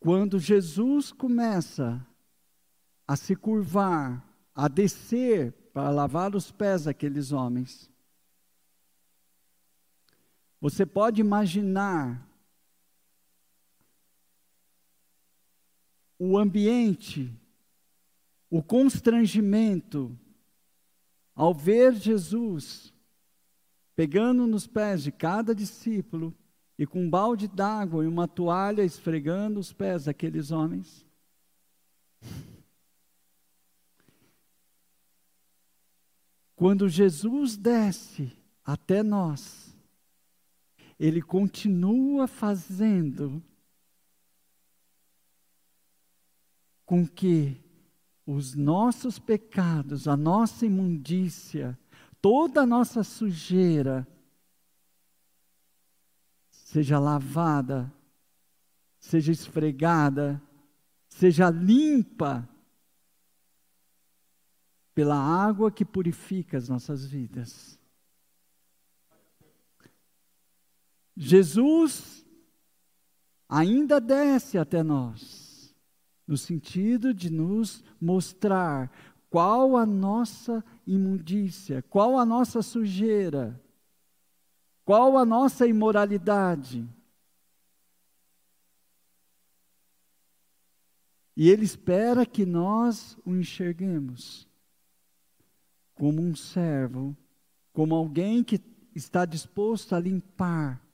Quando 0.00 0.38
Jesus 0.38 1.12
começa 1.12 2.04
a 3.06 3.14
se 3.16 3.36
curvar, 3.36 4.26
a 4.54 4.66
descer 4.66 5.52
para 5.74 5.90
lavar 5.90 6.34
os 6.34 6.50
pés 6.50 6.84
daqueles 6.84 7.32
homens, 7.32 7.90
você 10.58 10.86
pode 10.86 11.20
imaginar 11.20 12.26
o 16.18 16.38
ambiente, 16.38 17.30
o 18.48 18.62
constrangimento 18.62 20.18
ao 21.34 21.54
ver 21.54 21.94
Jesus 21.94 22.92
pegando 23.94 24.46
nos 24.46 24.66
pés 24.66 25.02
de 25.02 25.12
cada 25.12 25.54
discípulo 25.54 26.34
e 26.80 26.86
com 26.86 27.02
um 27.02 27.10
balde 27.10 27.46
d'água 27.46 28.02
e 28.02 28.06
uma 28.06 28.26
toalha 28.26 28.82
esfregando 28.82 29.60
os 29.60 29.70
pés 29.70 30.06
daqueles 30.06 30.50
homens. 30.50 31.04
Quando 36.56 36.88
Jesus 36.88 37.54
desce 37.54 38.32
até 38.64 39.02
nós, 39.02 39.76
ele 40.98 41.20
continua 41.20 42.26
fazendo 42.26 43.42
com 46.86 47.06
que 47.06 47.62
os 48.24 48.54
nossos 48.54 49.18
pecados, 49.18 50.08
a 50.08 50.16
nossa 50.16 50.64
imundícia, 50.64 51.78
toda 52.22 52.62
a 52.62 52.66
nossa 52.66 53.04
sujeira 53.04 54.08
seja 56.70 57.00
lavada, 57.00 57.92
seja 59.00 59.32
esfregada, 59.32 60.40
seja 61.08 61.50
limpa 61.50 62.48
pela 64.94 65.16
água 65.16 65.72
que 65.72 65.84
purifica 65.84 66.56
as 66.56 66.68
nossas 66.68 67.04
vidas. 67.04 67.76
Jesus 71.16 72.24
ainda 73.48 74.00
desce 74.00 74.56
até 74.56 74.80
nós 74.84 75.74
no 76.24 76.36
sentido 76.36 77.12
de 77.12 77.30
nos 77.30 77.82
mostrar 78.00 78.92
qual 79.28 79.76
a 79.76 79.84
nossa 79.84 80.64
imundícia, 80.86 81.82
qual 81.82 82.16
a 82.16 82.24
nossa 82.24 82.62
sujeira, 82.62 83.60
qual 84.90 85.16
a 85.16 85.24
nossa 85.24 85.68
imoralidade. 85.68 86.84
E 91.36 91.48
Ele 91.48 91.64
espera 91.64 92.26
que 92.26 92.44
nós 92.44 93.16
o 93.24 93.36
enxerguemos 93.36 94.48
como 95.94 96.20
um 96.20 96.34
servo, 96.34 97.16
como 97.72 97.94
alguém 97.94 98.42
que 98.42 98.60
está 98.92 99.24
disposto 99.24 99.94
a 99.94 100.00
limpar, 100.00 100.84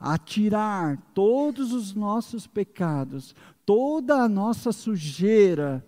a 0.00 0.18
tirar 0.18 1.00
todos 1.14 1.72
os 1.72 1.94
nossos 1.94 2.48
pecados, 2.48 3.36
toda 3.64 4.16
a 4.16 4.28
nossa 4.28 4.72
sujeira, 4.72 5.86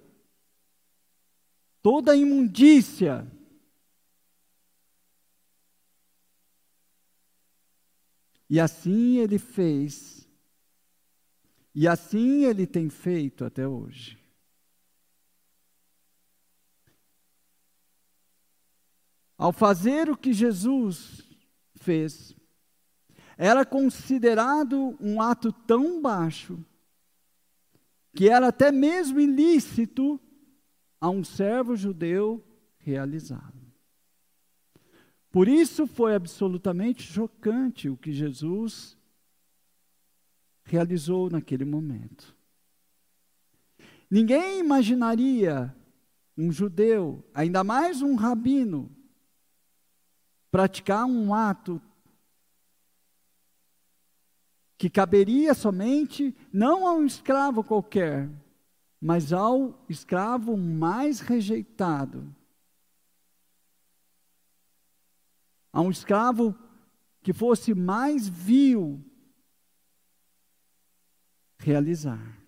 toda 1.83 2.13
a 2.13 2.17
imundícia. 2.17 3.27
E 8.49 8.61
assim 8.61 9.19
ele 9.19 9.39
fez, 9.39 10.29
e 11.75 11.89
assim 11.89 12.45
ele 12.45 12.67
tem 12.67 12.89
feito 12.89 13.45
até 13.45 13.67
hoje. 13.67 14.19
Ao 19.37 19.53
fazer 19.53 20.09
o 20.09 20.17
que 20.17 20.33
Jesus 20.33 21.23
fez, 21.75 22.35
era 23.37 23.67
considerado 23.67 24.97
um 25.01 25.21
ato 25.21 25.53
tão 25.53 26.01
baixo 26.01 26.65
que 28.15 28.31
era 28.31 28.49
até 28.49 28.73
mesmo 28.73 29.21
ilícito 29.21 30.19
a 30.99 31.11
um 31.11 31.23
servo 31.23 31.77
judeu 31.77 32.43
realizá-lo. 32.79 33.56
Por 35.37 35.49
isso 35.49 35.87
foi 35.87 36.15
absolutamente 36.15 37.03
chocante 37.03 37.91
o 37.91 37.97
que 37.99 38.11
Jesus 38.11 38.97
realizou 40.65 41.29
naquele 41.29 41.63
momento. 41.63 42.35
Ninguém 44.11 44.61
imaginaria 44.61 45.77
um 46.39 46.51
judeu, 46.51 47.23
ainda 47.35 47.63
mais 47.63 48.01
um 48.01 48.15
rabino, 48.15 48.91
praticar 50.51 51.05
um 51.05 51.35
ato 51.35 51.83
que 54.79 54.89
caberia 54.89 55.53
somente 55.53 56.35
não 56.51 56.87
a 56.87 56.95
um 56.95 57.05
escravo 57.05 57.63
qualquer, 57.63 58.27
mas 58.99 59.35
ao 59.35 59.85
escravo 59.87 60.57
mais 60.57 61.21
rejeitado. 61.21 62.35
A 65.77 65.83
um 65.83 65.91
escravo 65.91 66.59
que 67.21 67.35
fosse 67.35 67.75
mais 67.75 68.27
vil 68.27 69.05
realizar. 71.59 72.43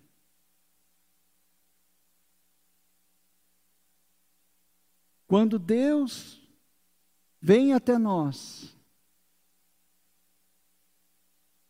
Quando 5.27 5.59
Deus 5.59 6.41
vem 7.39 7.71
até 7.71 7.99
nós, 7.99 8.75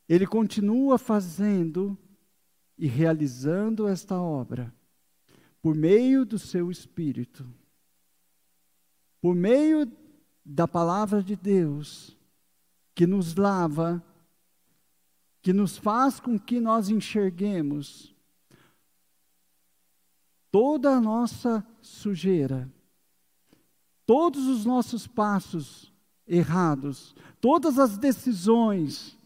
ele 0.08 0.26
continua 0.26 0.98
fazendo 0.98 1.98
e 2.78 2.88
realizando 2.88 3.86
esta 3.86 4.18
obra 4.18 4.74
por 5.62 5.76
meio 5.76 6.24
do 6.24 6.40
seu 6.40 6.72
Espírito, 6.72 7.46
por 9.20 9.36
meio 9.36 9.99
da 10.50 10.68
palavra 10.68 11.22
de 11.22 11.36
Deus, 11.36 12.18
que 12.96 13.06
nos 13.06 13.36
lava, 13.36 14.04
que 15.42 15.54
nos 15.54 15.78
faz 15.78 16.20
com 16.20 16.40
que 16.40 16.60
nós 16.60 16.90
enxerguemos 16.90 18.14
toda 20.52 20.96
a 20.96 21.02
nossa 21.02 21.66
sujeira, 21.82 22.70
todos 24.06 24.48
os 24.48 24.66
nossos 24.66 25.06
passos 25.06 25.94
errados, 26.26 27.16
todas 27.40 27.78
as 27.78 27.98
decisões 27.98 29.20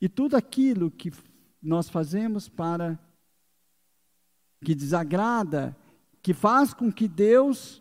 E 0.00 0.08
tudo 0.08 0.36
aquilo 0.36 0.90
que 0.90 1.12
nós 1.60 1.88
fazemos 1.88 2.48
para 2.48 2.98
que 4.64 4.74
desagrada, 4.74 5.76
que 6.26 6.34
faz 6.34 6.74
com 6.74 6.90
que 6.90 7.06
Deus 7.06 7.80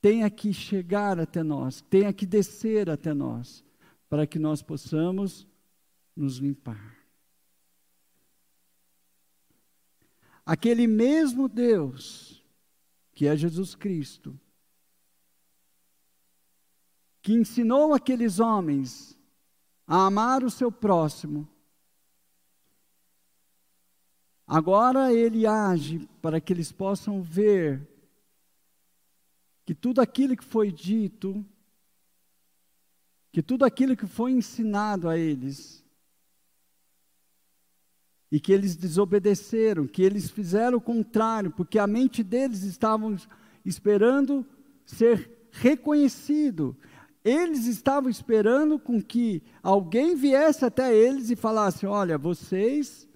tenha 0.00 0.30
que 0.30 0.50
chegar 0.50 1.20
até 1.20 1.42
nós, 1.42 1.82
tenha 1.90 2.10
que 2.10 2.24
descer 2.24 2.88
até 2.88 3.12
nós, 3.12 3.62
para 4.08 4.26
que 4.26 4.38
nós 4.38 4.62
possamos 4.62 5.46
nos 6.16 6.38
limpar. 6.38 6.96
Aquele 10.46 10.86
mesmo 10.86 11.50
Deus, 11.50 12.42
que 13.12 13.26
é 13.26 13.36
Jesus 13.36 13.74
Cristo, 13.74 14.40
que 17.20 17.34
ensinou 17.34 17.92
aqueles 17.92 18.40
homens 18.40 19.18
a 19.86 20.06
amar 20.06 20.42
o 20.42 20.50
seu 20.50 20.72
próximo. 20.72 21.46
Agora 24.46 25.12
ele 25.12 25.46
age 25.46 26.08
para 26.22 26.40
que 26.40 26.52
eles 26.52 26.70
possam 26.70 27.20
ver 27.20 27.86
que 29.64 29.74
tudo 29.74 30.00
aquilo 30.00 30.36
que 30.36 30.44
foi 30.44 30.70
dito, 30.70 31.44
que 33.32 33.42
tudo 33.42 33.64
aquilo 33.64 33.96
que 33.96 34.06
foi 34.06 34.30
ensinado 34.30 35.08
a 35.08 35.18
eles, 35.18 35.84
e 38.30 38.38
que 38.38 38.52
eles 38.52 38.76
desobedeceram, 38.76 39.86
que 39.86 40.02
eles 40.02 40.30
fizeram 40.30 40.78
o 40.78 40.80
contrário, 40.80 41.50
porque 41.50 41.78
a 41.78 41.86
mente 41.86 42.22
deles 42.22 42.62
estava 42.62 43.14
esperando 43.64 44.46
ser 44.84 45.48
reconhecido. 45.50 46.76
Eles 47.24 47.66
estavam 47.66 48.08
esperando 48.08 48.78
com 48.78 49.02
que 49.02 49.42
alguém 49.62 50.14
viesse 50.14 50.64
até 50.64 50.94
eles 50.94 51.30
e 51.30 51.36
falasse: 51.36 51.86
Olha, 51.86 52.16
vocês 52.16 53.08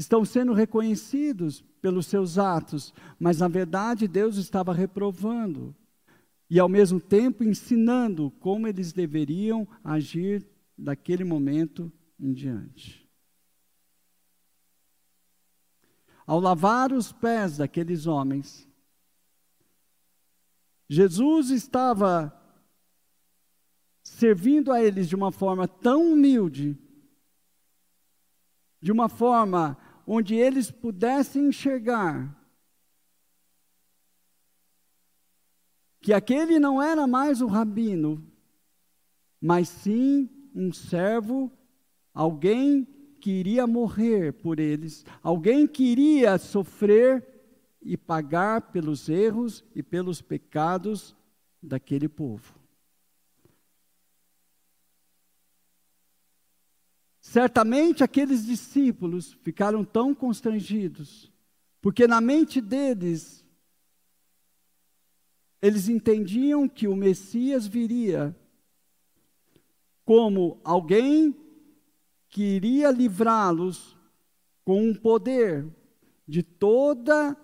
estão 0.00 0.24
sendo 0.24 0.54
reconhecidos 0.54 1.62
pelos 1.82 2.06
seus 2.06 2.38
atos, 2.38 2.92
mas 3.18 3.38
na 3.38 3.48
verdade 3.48 4.08
Deus 4.08 4.36
estava 4.36 4.72
reprovando 4.72 5.76
e 6.48 6.58
ao 6.58 6.68
mesmo 6.68 6.98
tempo 6.98 7.44
ensinando 7.44 8.30
como 8.40 8.66
eles 8.66 8.92
deveriam 8.92 9.68
agir 9.84 10.44
daquele 10.76 11.22
momento 11.22 11.92
em 12.18 12.32
diante. 12.32 13.08
Ao 16.26 16.40
lavar 16.40 16.92
os 16.92 17.12
pés 17.12 17.58
daqueles 17.58 18.06
homens, 18.06 18.66
Jesus 20.88 21.50
estava 21.50 22.34
servindo 24.02 24.72
a 24.72 24.82
eles 24.82 25.08
de 25.08 25.14
uma 25.14 25.30
forma 25.30 25.68
tão 25.68 26.12
humilde, 26.12 26.76
de 28.80 28.90
uma 28.90 29.08
forma 29.08 29.76
onde 30.12 30.34
eles 30.34 30.72
pudessem 30.72 31.46
enxergar 31.46 32.36
que 36.00 36.12
aquele 36.12 36.58
não 36.58 36.82
era 36.82 37.06
mais 37.06 37.40
o 37.40 37.46
rabino, 37.46 38.20
mas 39.40 39.68
sim 39.68 40.28
um 40.52 40.72
servo, 40.72 41.48
alguém 42.12 42.84
que 43.20 43.30
iria 43.30 43.68
morrer 43.68 44.32
por 44.32 44.58
eles, 44.58 45.06
alguém 45.22 45.64
que 45.64 45.84
iria 45.84 46.36
sofrer 46.38 47.24
e 47.80 47.96
pagar 47.96 48.72
pelos 48.72 49.08
erros 49.08 49.64
e 49.76 49.80
pelos 49.80 50.20
pecados 50.20 51.14
daquele 51.62 52.08
povo. 52.08 52.59
Certamente 57.20 58.02
aqueles 58.02 58.46
discípulos 58.46 59.34
ficaram 59.42 59.84
tão 59.84 60.14
constrangidos, 60.14 61.30
porque 61.80 62.06
na 62.06 62.20
mente 62.20 62.60
deles, 62.60 63.44
eles 65.60 65.88
entendiam 65.88 66.66
que 66.66 66.88
o 66.88 66.96
Messias 66.96 67.66
viria 67.66 68.34
como 70.04 70.58
alguém 70.64 71.36
que 72.28 72.42
iria 72.42 72.90
livrá-los 72.90 73.96
com 74.64 74.88
um 74.88 74.94
poder 74.94 75.66
de 76.26 76.42
toda 76.42 77.36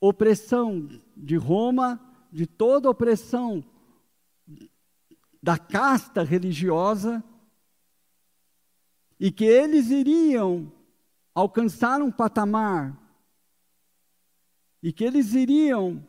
opressão 0.00 0.88
de 1.16 1.36
Roma, 1.36 2.00
de 2.32 2.46
toda 2.46 2.90
opressão 2.90 3.64
da 5.42 5.56
casta 5.56 6.22
religiosa, 6.22 7.22
e 9.18 9.30
que 9.30 9.44
eles 9.44 9.90
iriam 9.90 10.72
alcançar 11.34 12.02
um 12.02 12.10
patamar, 12.10 13.00
e 14.82 14.92
que 14.92 15.04
eles 15.04 15.34
iriam 15.34 16.06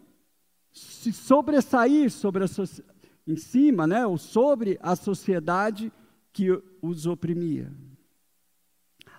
se 0.72 1.14
sobressair 1.14 2.12
sobre 2.12 2.44
a 2.44 2.48
sociedade 2.48 2.96
em 3.28 3.36
cima, 3.36 3.88
né, 3.88 4.06
ou 4.06 4.18
sobre 4.18 4.78
a 4.82 4.96
sociedade 4.96 5.92
que 6.32 6.50
os 6.82 7.06
oprimia. 7.08 7.74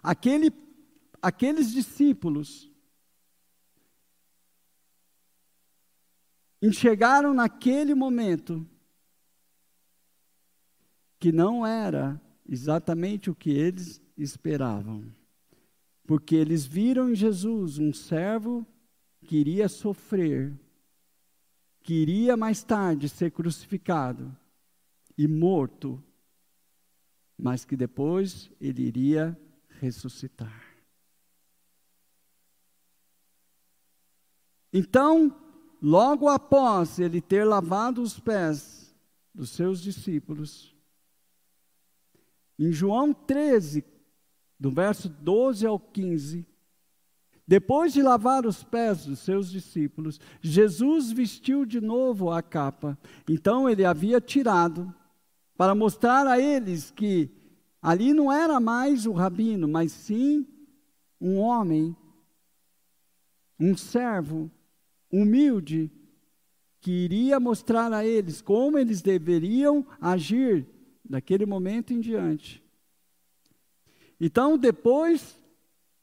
Aquele, 0.03 0.53
aqueles 1.20 1.72
discípulos 1.72 2.70
enxergaram 6.62 7.35
naquele 7.35 7.94
momento 7.94 8.64
que 11.18 11.33
não 11.33 11.66
era 11.66 12.20
exatamente 12.48 13.30
o 13.30 13.35
que 13.35 13.50
eles 13.50 14.00
esperavam, 14.16 15.04
porque 16.06 16.35
eles 16.35 16.64
viram 16.64 17.11
em 17.11 17.14
Jesus 17.14 17.78
um 17.78 17.92
servo 17.92 18.66
que 19.24 19.37
iria 19.37 19.68
sofrer 19.68 20.54
que 21.87 21.94
iria 21.94 22.37
mais 22.37 22.64
tarde 22.64 23.09
ser 23.09 23.30
crucificado 23.30 24.37
e 25.16 25.28
morto, 25.28 26.02
mas 27.38 27.64
que 27.64 27.76
depois 27.76 28.50
ele 28.61 28.82
iria 28.82 29.40
ressuscitar. 29.68 30.64
Então, 34.72 35.32
logo 35.80 36.28
após 36.28 36.98
ele 36.98 37.20
ter 37.20 37.44
lavado 37.44 38.02
os 38.02 38.18
pés 38.18 38.92
dos 39.32 39.50
seus 39.50 39.80
discípulos, 39.80 40.75
em 42.59 42.73
João 42.73 43.12
13, 43.12 43.85
do 44.59 44.71
verso 44.71 45.09
12 45.09 45.66
ao 45.66 45.79
15, 45.79 46.47
depois 47.47 47.92
de 47.92 48.03
lavar 48.03 48.45
os 48.45 48.64
pés 48.64 49.07
dos 49.07 49.21
seus 49.21 49.51
discípulos, 49.51 50.19
Jesus 50.40 51.12
vestiu 51.12 51.64
de 51.64 51.81
novo 51.81 52.31
a 52.31 52.42
capa. 52.42 52.99
Então 53.29 53.71
ele 53.71 53.85
havia 53.85 54.21
tirado, 54.21 54.92
para 55.57 55.75
mostrar 55.75 56.27
a 56.27 56.40
eles 56.40 56.90
que 56.90 57.31
ali 57.81 58.12
não 58.12 58.33
era 58.33 58.59
mais 58.59 59.07
o 59.07 59.12
rabino, 59.12 59.69
mas 59.69 59.92
sim 59.92 60.45
um 61.21 61.38
homem, 61.38 61.97
um 63.59 63.77
servo 63.77 64.51
humilde, 65.11 65.90
que 66.81 66.90
iria 66.90 67.38
mostrar 67.38 67.92
a 67.92 68.05
eles 68.05 68.42
como 68.42 68.77
eles 68.77 69.01
deveriam 69.01 69.87
agir 70.01 70.66
daquele 71.09 71.47
momento 71.47 71.92
em 71.92 72.01
diante. 72.01 72.62
Então, 74.21 74.57
depois 74.57 75.38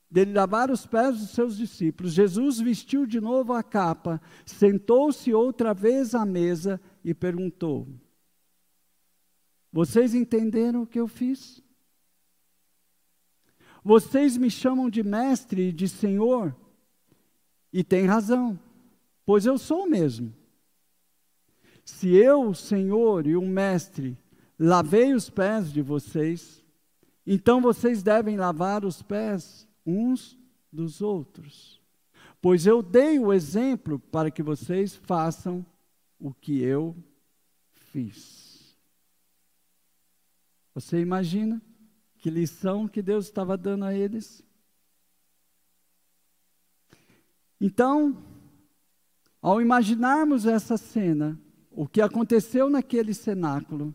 dele 0.09 0.33
lavar 0.33 0.69
os 0.69 0.85
pés 0.85 1.19
dos 1.19 1.31
seus 1.31 1.57
discípulos, 1.57 2.13
Jesus 2.13 2.59
vestiu 2.59 3.05
de 3.05 3.19
novo 3.19 3.53
a 3.53 3.63
capa, 3.63 4.21
sentou-se 4.45 5.33
outra 5.33 5.73
vez 5.73 6.13
à 6.13 6.25
mesa 6.25 6.79
e 7.03 7.13
perguntou: 7.13 7.87
Vocês 9.71 10.13
entenderam 10.13 10.83
o 10.83 10.87
que 10.87 10.99
eu 10.99 11.07
fiz? 11.07 11.61
Vocês 13.83 14.37
me 14.37 14.49
chamam 14.49 14.89
de 14.89 15.03
mestre 15.03 15.69
e 15.69 15.73
de 15.73 15.89
senhor, 15.89 16.55
e 17.71 17.83
têm 17.83 18.05
razão, 18.05 18.57
pois 19.25 19.45
eu 19.45 19.57
sou 19.57 19.83
o 19.83 19.89
mesmo. 19.89 20.33
Se 21.83 22.09
eu, 22.09 22.53
senhor 22.53 23.27
e 23.27 23.35
o 23.35 23.41
mestre, 23.41 24.17
lavei 24.57 25.13
os 25.13 25.29
pés 25.29 25.71
de 25.71 25.81
vocês, 25.81 26.63
então 27.25 27.61
vocês 27.61 28.03
devem 28.03 28.37
lavar 28.37 28.85
os 28.85 29.01
pés 29.01 29.67
uns 29.85 30.37
dos 30.71 31.01
outros. 31.01 31.81
Pois 32.41 32.65
eu 32.65 32.81
dei 32.81 33.19
o 33.19 33.31
exemplo 33.31 33.97
para 33.97 34.29
que 34.29 34.43
vocês 34.43 34.95
façam 34.95 35.65
o 36.19 36.33
que 36.33 36.61
eu 36.61 36.95
fiz. 37.73 38.77
Você 40.73 40.99
imagina 40.99 41.61
que 42.17 42.29
lição 42.29 42.87
que 42.87 43.01
Deus 43.01 43.25
estava 43.25 43.55
dando 43.55 43.85
a 43.85 43.93
eles? 43.93 44.43
Então, 47.61 48.17
ao 49.41 49.61
imaginarmos 49.61 50.45
essa 50.45 50.75
cena, 50.75 51.39
o 51.71 51.87
que 51.87 52.01
aconteceu 52.01 52.69
naquele 52.69 53.13
cenáculo, 53.13 53.93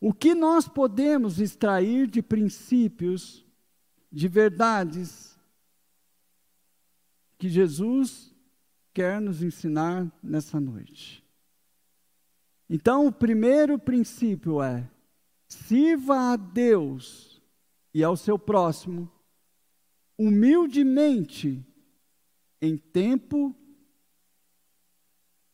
o 0.00 0.12
que 0.12 0.34
nós 0.34 0.68
podemos 0.68 1.40
extrair 1.40 2.06
de 2.06 2.22
princípios, 2.22 3.44
de 4.10 4.28
verdades 4.28 5.38
que 7.36 7.48
Jesus 7.48 8.34
quer 8.94 9.20
nos 9.20 9.42
ensinar 9.42 10.10
nessa 10.22 10.60
noite? 10.60 11.24
Então, 12.70 13.06
o 13.06 13.12
primeiro 13.12 13.78
princípio 13.78 14.62
é: 14.62 14.88
sirva 15.48 16.32
a 16.32 16.36
Deus 16.36 17.40
e 17.92 18.04
ao 18.04 18.16
seu 18.16 18.38
próximo 18.38 19.10
humildemente 20.18 21.64
em 22.60 22.76
tempo, 22.76 23.54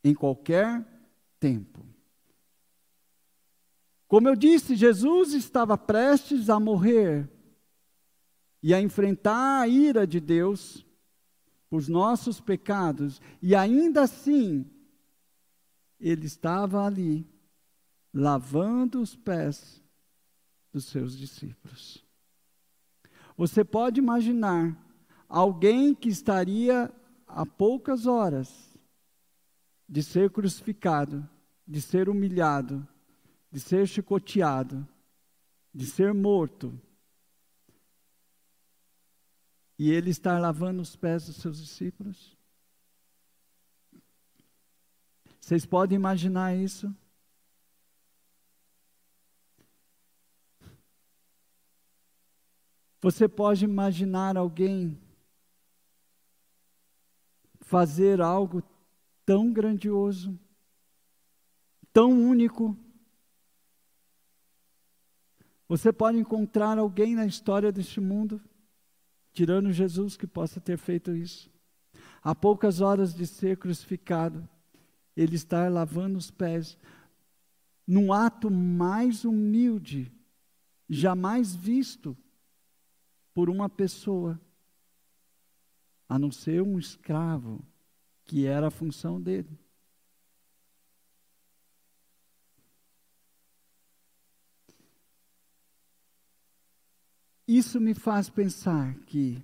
em 0.02 0.14
qualquer 0.14 0.82
tempo. 1.38 1.84
Como 4.14 4.28
eu 4.28 4.36
disse, 4.36 4.76
Jesus 4.76 5.32
estava 5.32 5.76
prestes 5.76 6.48
a 6.48 6.60
morrer 6.60 7.28
e 8.62 8.72
a 8.72 8.80
enfrentar 8.80 9.62
a 9.62 9.66
ira 9.66 10.06
de 10.06 10.20
Deus 10.20 10.86
por 11.68 11.88
nossos 11.88 12.40
pecados, 12.40 13.20
e 13.42 13.56
ainda 13.56 14.02
assim, 14.02 14.70
ele 15.98 16.26
estava 16.26 16.86
ali, 16.86 17.28
lavando 18.12 19.02
os 19.02 19.16
pés 19.16 19.82
dos 20.72 20.84
seus 20.84 21.18
discípulos. 21.18 22.06
Você 23.36 23.64
pode 23.64 23.98
imaginar 23.98 24.80
alguém 25.28 25.92
que 25.92 26.08
estaria 26.08 26.88
a 27.26 27.44
poucas 27.44 28.06
horas 28.06 28.78
de 29.88 30.04
ser 30.04 30.30
crucificado, 30.30 31.28
de 31.66 31.82
ser 31.82 32.08
humilhado, 32.08 32.86
de 33.54 33.60
ser 33.60 33.86
chicoteado, 33.86 34.84
de 35.72 35.86
ser 35.86 36.12
morto, 36.12 36.76
e 39.78 39.92
ele 39.92 40.10
estar 40.10 40.40
lavando 40.40 40.82
os 40.82 40.96
pés 40.96 41.26
dos 41.26 41.36
seus 41.36 41.60
discípulos? 41.62 42.36
Vocês 45.40 45.64
podem 45.64 45.94
imaginar 45.94 46.56
isso? 46.56 46.92
Você 53.00 53.28
pode 53.28 53.64
imaginar 53.64 54.36
alguém 54.36 55.00
fazer 57.60 58.20
algo 58.20 58.64
tão 59.24 59.52
grandioso, 59.52 60.36
tão 61.92 62.10
único. 62.10 62.76
Você 65.68 65.92
pode 65.92 66.18
encontrar 66.18 66.78
alguém 66.78 67.14
na 67.14 67.26
história 67.26 67.72
deste 67.72 68.00
mundo, 68.00 68.40
tirando 69.32 69.72
Jesus, 69.72 70.16
que 70.16 70.26
possa 70.26 70.60
ter 70.60 70.76
feito 70.76 71.14
isso. 71.14 71.50
Há 72.22 72.34
poucas 72.34 72.80
horas 72.80 73.14
de 73.14 73.26
ser 73.26 73.56
crucificado, 73.56 74.48
ele 75.16 75.36
está 75.36 75.68
lavando 75.68 76.18
os 76.18 76.30
pés, 76.30 76.78
num 77.86 78.12
ato 78.12 78.50
mais 78.50 79.24
humilde, 79.24 80.12
jamais 80.88 81.54
visto 81.54 82.16
por 83.32 83.50
uma 83.50 83.68
pessoa, 83.68 84.40
a 86.08 86.18
não 86.18 86.30
ser 86.30 86.62
um 86.62 86.78
escravo, 86.78 87.64
que 88.24 88.46
era 88.46 88.68
a 88.68 88.70
função 88.70 89.20
dele. 89.20 89.58
Isso 97.46 97.80
me 97.80 97.92
faz 97.92 98.30
pensar 98.30 98.94
que, 99.00 99.42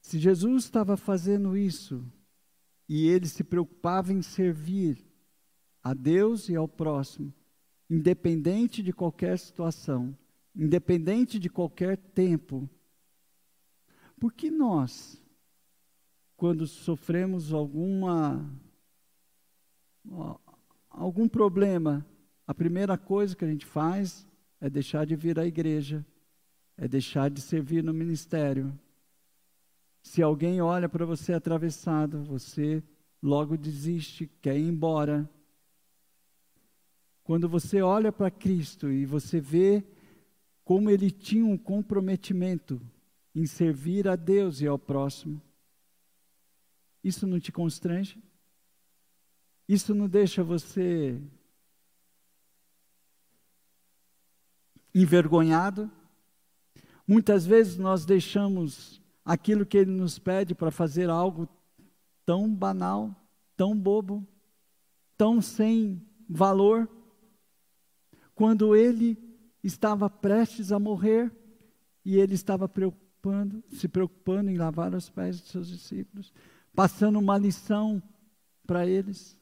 se 0.00 0.18
Jesus 0.18 0.64
estava 0.64 0.96
fazendo 0.96 1.56
isso, 1.56 2.04
e 2.88 3.06
ele 3.06 3.26
se 3.26 3.44
preocupava 3.44 4.12
em 4.12 4.22
servir 4.22 4.98
a 5.82 5.94
Deus 5.94 6.48
e 6.48 6.56
ao 6.56 6.66
próximo, 6.66 7.32
independente 7.88 8.82
de 8.82 8.92
qualquer 8.92 9.38
situação, 9.38 10.16
independente 10.54 11.38
de 11.38 11.48
qualquer 11.48 11.96
tempo. 11.96 12.68
Por 14.18 14.32
que 14.32 14.50
nós, 14.50 15.22
quando 16.36 16.66
sofremos 16.66 17.52
alguma 17.52 18.50
algum 20.90 21.28
problema, 21.28 22.04
a 22.46 22.54
primeira 22.54 22.98
coisa 22.98 23.36
que 23.36 23.44
a 23.44 23.48
gente 23.48 23.64
faz 23.64 24.27
é 24.60 24.68
deixar 24.68 25.06
de 25.06 25.14
vir 25.14 25.38
à 25.38 25.46
igreja, 25.46 26.04
é 26.76 26.86
deixar 26.88 27.30
de 27.30 27.40
servir 27.40 27.82
no 27.82 27.92
ministério. 27.92 28.76
Se 30.02 30.22
alguém 30.22 30.60
olha 30.60 30.88
para 30.88 31.04
você 31.04 31.32
atravessado, 31.32 32.22
você 32.22 32.82
logo 33.22 33.56
desiste, 33.56 34.30
quer 34.40 34.56
ir 34.56 34.68
embora. 34.68 35.28
Quando 37.24 37.48
você 37.48 37.82
olha 37.82 38.10
para 38.10 38.30
Cristo 38.30 38.90
e 38.90 39.04
você 39.04 39.40
vê 39.40 39.84
como 40.64 40.90
ele 40.90 41.10
tinha 41.10 41.46
um 41.46 41.56
comprometimento 41.56 42.80
em 43.34 43.46
servir 43.46 44.08
a 44.08 44.16
Deus 44.16 44.60
e 44.60 44.66
ao 44.66 44.78
próximo. 44.78 45.40
Isso 47.02 47.26
não 47.26 47.40
te 47.40 47.52
constrange? 47.52 48.22
Isso 49.68 49.94
não 49.94 50.08
deixa 50.08 50.42
você 50.42 51.20
envergonhado? 55.00 55.90
Muitas 57.06 57.46
vezes 57.46 57.76
nós 57.78 58.04
deixamos 58.04 59.00
aquilo 59.24 59.64
que 59.64 59.78
ele 59.78 59.90
nos 59.90 60.18
pede 60.18 60.54
para 60.54 60.70
fazer 60.70 61.08
algo 61.08 61.48
tão 62.24 62.52
banal, 62.52 63.14
tão 63.56 63.78
bobo, 63.78 64.26
tão 65.16 65.40
sem 65.40 66.02
valor, 66.28 66.88
quando 68.34 68.76
ele 68.76 69.18
estava 69.62 70.08
prestes 70.08 70.70
a 70.70 70.78
morrer 70.78 71.32
e 72.04 72.16
ele 72.16 72.34
estava 72.34 72.68
preocupando, 72.68 73.62
se 73.70 73.88
preocupando 73.88 74.50
em 74.50 74.56
lavar 74.56 74.94
os 74.94 75.10
pés 75.10 75.40
de 75.40 75.48
seus 75.48 75.68
discípulos, 75.68 76.32
passando 76.74 77.18
uma 77.18 77.36
lição 77.36 78.02
para 78.66 78.86
eles, 78.86 79.36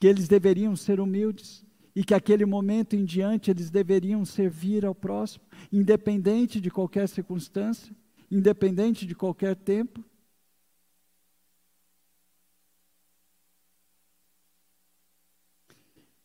que 0.00 0.06
eles 0.06 0.26
deveriam 0.26 0.74
ser 0.74 0.98
humildes 0.98 1.64
e 1.94 2.02
que 2.02 2.14
aquele 2.14 2.46
momento 2.46 2.96
em 2.96 3.04
diante 3.04 3.50
eles 3.50 3.70
deveriam 3.70 4.24
servir 4.24 4.84
ao 4.84 4.94
próximo, 4.94 5.44
independente 5.70 6.60
de 6.60 6.70
qualquer 6.70 7.08
circunstância, 7.08 7.94
independente 8.30 9.06
de 9.06 9.14
qualquer 9.14 9.54
tempo. 9.54 10.02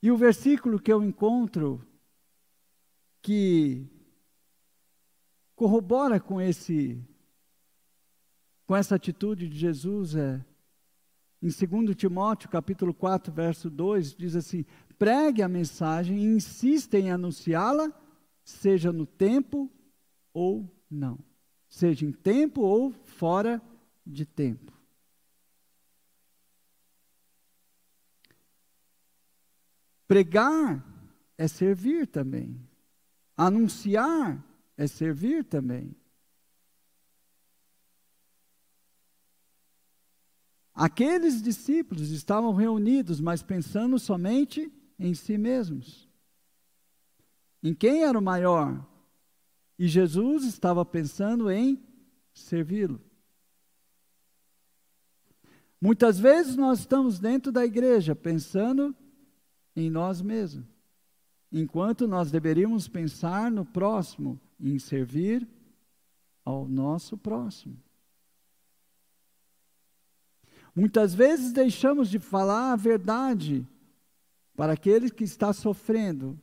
E 0.02 0.12
o 0.12 0.16
versículo 0.16 0.80
que 0.80 0.94
eu 0.94 1.04
encontro 1.04 1.86
que 3.22 3.86
corrobora 5.56 6.20
com 6.20 6.40
esse 6.40 7.04
com 8.66 8.76
essa 8.76 8.96
atitude 8.96 9.48
de 9.48 9.58
Jesus 9.58 10.16
é 10.16 10.46
em 11.42 11.50
2 11.50 11.96
Timóteo, 11.96 12.50
capítulo 12.50 12.94
4, 12.94 13.32
verso 13.32 13.70
2, 13.70 14.16
diz 14.16 14.36
assim: 14.36 14.66
pregue 14.98 15.42
a 15.42 15.48
mensagem 15.48 16.18
e 16.18 16.26
insista 16.26 16.98
em 16.98 17.12
anunciá-la, 17.12 17.92
seja 18.44 18.92
no 18.92 19.06
tempo 19.06 19.72
ou 20.34 20.70
não. 20.90 21.20
Seja 21.70 22.06
em 22.06 22.12
tempo 22.12 22.62
ou 22.62 22.92
fora 22.92 23.62
de 24.06 24.26
tempo. 24.26 24.72
Pregar 30.08 30.84
é 31.38 31.48
servir 31.48 32.08
também. 32.08 32.60
Anunciar 33.36 34.44
é 34.78 34.88
servir 34.88 35.44
também. 35.44 35.96
Aqueles 40.74 41.42
discípulos 41.42 42.12
estavam 42.12 42.54
reunidos, 42.54 43.20
mas 43.20 43.42
pensando 43.42 43.98
somente 43.98 44.72
em 45.00 45.14
si 45.14 45.38
mesmos. 45.38 46.08
Em 47.64 47.74
quem 47.74 48.04
era 48.04 48.18
o 48.18 48.22
maior? 48.22 48.86
E 49.78 49.88
Jesus 49.88 50.44
estava 50.46 50.84
pensando 50.86 51.50
em 51.50 51.82
servi-lo. 52.34 53.02
Muitas 55.80 56.20
vezes 56.20 56.56
nós 56.56 56.80
estamos 56.80 57.20
dentro 57.20 57.52
da 57.52 57.66
igreja 57.66 58.16
pensando 58.16 58.96
em 59.76 59.90
nós 59.90 60.22
mesmos 60.22 60.78
enquanto 61.52 62.08
nós 62.08 62.32
deveríamos 62.32 62.88
pensar 62.88 63.50
no 63.52 63.66
próximo, 63.66 64.40
em 64.60 64.78
servir 64.80 65.48
ao 66.44 66.68
nosso 66.68 67.18
próximo. 67.18 67.78
Muitas 70.76 71.14
vezes 71.14 71.52
deixamos 71.52 72.10
de 72.10 72.20
falar 72.20 72.74
a 72.74 72.76
verdade 72.76 73.68
para 74.58 74.74
aquele 74.74 75.12
que 75.12 75.24
está 75.24 75.54
sofrendo, 75.54 76.38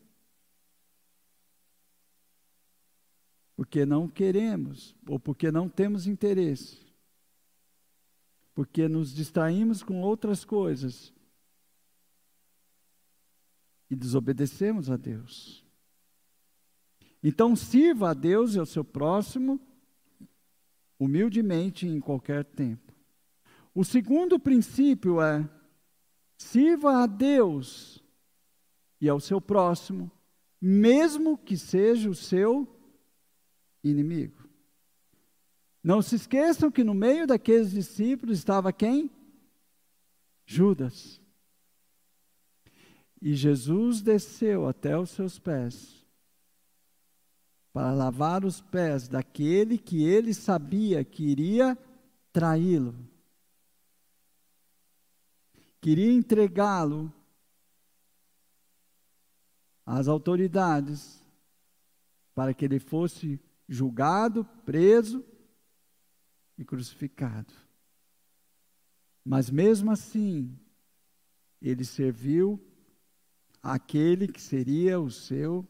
porque 3.56 3.84
não 3.84 4.08
queremos 4.08 4.94
ou 5.08 5.18
porque 5.18 5.50
não 5.50 5.68
temos 5.68 6.06
interesse, 6.06 6.78
porque 8.54 8.86
nos 8.86 9.12
distraímos 9.12 9.82
com 9.82 10.00
outras 10.00 10.44
coisas 10.44 11.12
e 13.90 13.96
desobedecemos 13.96 14.88
a 14.88 14.96
Deus. 14.96 15.64
Então, 17.20 17.56
sirva 17.56 18.10
a 18.10 18.14
Deus 18.14 18.54
e 18.54 18.60
ao 18.60 18.66
seu 18.66 18.84
próximo 18.84 19.60
humildemente 21.00 21.84
em 21.84 21.98
qualquer 21.98 22.44
tempo. 22.44 22.94
O 23.74 23.84
segundo 23.84 24.38
princípio 24.38 25.20
é: 25.20 25.48
sirva 26.38 27.02
a 27.02 27.06
Deus 27.06 28.03
e 29.00 29.08
ao 29.08 29.20
seu 29.20 29.40
próximo, 29.40 30.10
mesmo 30.60 31.36
que 31.36 31.56
seja 31.56 32.08
o 32.08 32.14
seu 32.14 32.66
inimigo. 33.82 34.48
Não 35.82 36.00
se 36.00 36.16
esqueçam 36.16 36.70
que 36.70 36.82
no 36.82 36.94
meio 36.94 37.26
daqueles 37.26 37.70
discípulos 37.70 38.38
estava 38.38 38.72
quem? 38.72 39.10
Judas. 40.46 41.20
E 43.20 43.34
Jesus 43.34 44.00
desceu 44.00 44.66
até 44.66 44.98
os 44.98 45.10
seus 45.10 45.38
pés 45.38 46.04
para 47.74 47.92
lavar 47.92 48.44
os 48.44 48.60
pés 48.60 49.08
daquele 49.08 49.76
que 49.76 50.04
ele 50.04 50.32
sabia 50.32 51.04
que 51.04 51.24
iria 51.24 51.76
traí-lo. 52.32 52.94
Queria 55.80 56.12
entregá-lo 56.12 57.12
às 59.84 60.08
autoridades 60.08 61.22
para 62.34 62.52
que 62.52 62.64
ele 62.64 62.78
fosse 62.78 63.40
julgado, 63.68 64.44
preso 64.64 65.24
e 66.58 66.64
crucificado. 66.64 67.52
Mas 69.24 69.50
mesmo 69.50 69.90
assim, 69.90 70.58
ele 71.60 71.84
serviu 71.84 72.62
aquele 73.62 74.28
que 74.28 74.40
seria 74.40 75.00
o 75.00 75.10
seu 75.10 75.66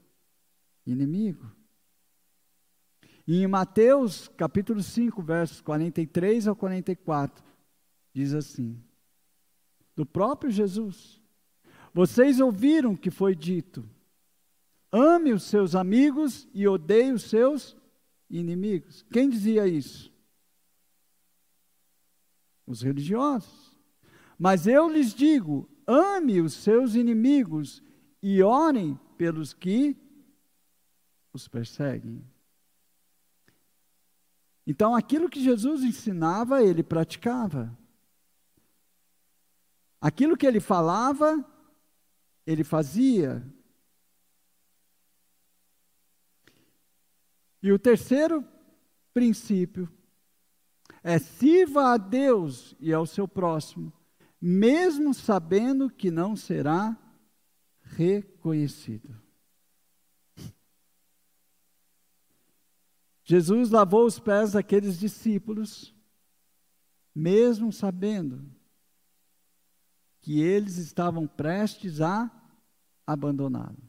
inimigo. 0.85 1.51
Em 3.27 3.47
Mateus, 3.47 4.29
capítulo 4.29 4.83
5, 4.83 5.23
versos 5.23 5.61
43 5.61 6.49
ao 6.49 6.57
44, 6.57 7.45
diz 8.13 8.35
assim: 8.35 8.83
Do 9.97 10.05
próprio 10.05 10.51
Jesus, 10.51 11.23
vocês 11.93 12.41
ouviram 12.41 12.97
que 12.97 13.11
foi 13.11 13.35
dito: 13.35 13.89
ame 14.95 15.33
os 15.33 15.43
seus 15.43 15.75
amigos 15.75 16.49
e 16.55 16.69
odeie 16.69 17.13
os 17.13 17.25
seus 17.25 17.77
inimigos. 18.31 19.05
Quem 19.11 19.29
dizia 19.29 19.67
isso? 19.67 20.13
Os 22.65 22.81
religiosos. 22.81 23.77
Mas 24.39 24.67
eu 24.67 24.89
lhes 24.89 25.13
digo: 25.13 25.69
ame 25.87 26.41
os 26.41 26.55
seus 26.55 26.95
inimigos 26.95 27.83
e 28.23 28.41
orem 28.43 28.99
pelos 29.19 29.53
que 29.53 29.97
os 31.33 31.49
perseguem. 31.49 32.25
Então, 34.67 34.95
aquilo 34.95 35.29
que 35.29 35.43
Jesus 35.43 35.83
ensinava, 35.83 36.63
ele 36.63 36.83
praticava. 36.83 37.77
Aquilo 40.01 40.37
que 40.37 40.47
ele 40.47 40.61
falava, 40.61 41.45
ele 42.47 42.65
fazia. 42.65 43.45
E 47.65 47.73
o 47.73 47.79
terceiro 47.79 48.47
princípio 49.15 49.91
é 51.03 51.19
sirva 51.19 51.95
a 51.95 51.97
Deus 51.97 52.77
e 52.79 52.93
ao 52.93 53.07
seu 53.07 53.27
próximo, 53.27 53.91
mesmo 54.39 55.15
sabendo 55.15 55.89
que 55.89 56.11
não 56.11 56.37
será 56.37 56.95
reconhecido. 57.81 59.19
Jesus 63.25 63.71
lavou 63.71 64.05
os 64.05 64.19
pés 64.19 64.53
daqueles 64.53 64.99
discípulos, 64.99 65.95
mesmo 67.15 67.73
sabendo 67.73 68.45
que 70.21 70.43
eles 70.43 70.77
estavam 70.77 71.27
prestes 71.27 72.03
a 72.03 72.31
abandoná-lo. 73.07 73.83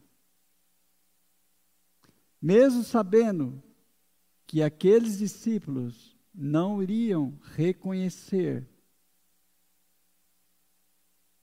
Mesmo 2.40 2.82
sabendo 2.82 3.65
que 4.46 4.62
aqueles 4.62 5.18
discípulos 5.18 6.16
não 6.32 6.82
iriam 6.82 7.38
reconhecer 7.54 8.68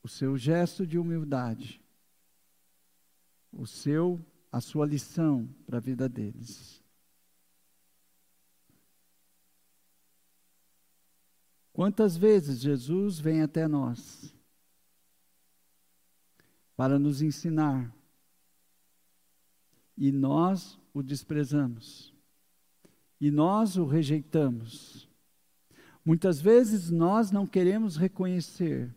o 0.01 0.07
seu 0.07 0.37
gesto 0.37 0.85
de 0.85 0.97
humildade, 0.97 1.81
o 3.51 3.65
seu 3.65 4.23
a 4.51 4.61
sua 4.61 4.85
lição 4.85 5.49
para 5.65 5.77
a 5.77 5.81
vida 5.81 6.07
deles. 6.07 6.79
Quantas 11.73 12.15
vezes 12.15 12.59
Jesus 12.59 13.19
vem 13.19 13.41
até 13.41 13.67
nós 13.67 14.31
para 16.75 16.99
nos 16.99 17.23
ensinar 17.23 17.91
e 19.97 20.11
nós 20.11 20.77
o 20.93 21.01
desprezamos 21.01 22.12
e 23.23 23.31
nós 23.31 23.77
o 23.77 23.85
rejeitamos. 23.85 25.07
Muitas 26.03 26.41
vezes 26.41 26.89
nós 26.89 27.31
não 27.31 27.47
queremos 27.47 27.95
reconhecer 27.95 28.93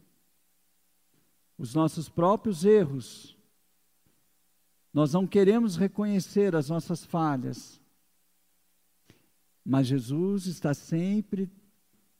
os 1.56 1.76
nossos 1.76 2.08
próprios 2.08 2.64
erros, 2.64 3.36
nós 4.92 5.12
não 5.12 5.28
queremos 5.28 5.76
reconhecer 5.76 6.56
as 6.56 6.68
nossas 6.68 7.04
falhas, 7.04 7.80
mas 9.64 9.86
Jesus 9.86 10.46
está 10.46 10.74
sempre 10.74 11.48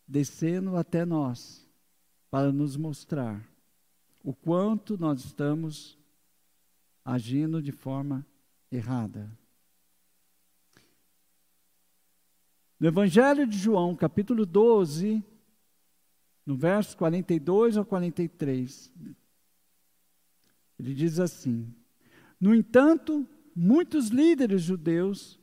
descendo 0.07 0.77
até 0.77 1.05
nós 1.05 1.69
para 2.31 2.53
nos 2.53 2.77
mostrar 2.77 3.45
o 4.23 4.33
quanto 4.33 4.97
nós 4.97 5.25
estamos 5.25 5.99
agindo 7.05 7.61
de 7.61 7.73
forma 7.73 8.25
errada. 8.71 9.29
No 12.79 12.89
Evangelho 12.89 13.47
de 13.47 13.57
João, 13.57 13.97
capítulo 13.97 14.45
12, 14.45 15.23
no 16.45 16.57
verso 16.57 16.97
42 16.97 17.77
ao 17.77 17.85
43, 17.85 18.93
ele 20.79 20.95
diz 20.95 21.19
assim: 21.19 21.75
No 22.41 22.55
entanto, 22.55 23.27
muitos 23.55 24.09
líderes 24.09 24.63
judeus 24.63 25.41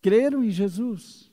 creram 0.00 0.44
em 0.44 0.50
Jesus 0.50 1.32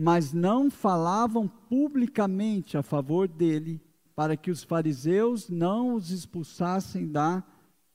mas 0.00 0.32
não 0.32 0.70
falavam 0.70 1.48
publicamente 1.48 2.78
a 2.78 2.84
favor 2.84 3.26
dele, 3.26 3.82
para 4.14 4.36
que 4.36 4.48
os 4.48 4.62
fariseus 4.62 5.48
não 5.48 5.94
os 5.94 6.12
expulsassem 6.12 7.10
da 7.10 7.42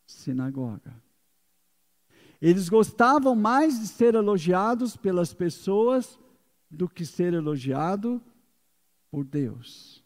sinagoga. 0.05 1.01
Eles 2.43 2.67
gostavam 2.67 3.35
mais 3.35 3.79
de 3.79 3.87
ser 3.87 4.15
elogiados 4.15 4.97
pelas 4.97 5.33
pessoas 5.33 6.19
do 6.69 6.89
que 6.89 7.05
ser 7.05 7.33
elogiado 7.33 8.21
por 9.09 9.23
Deus. 9.23 10.03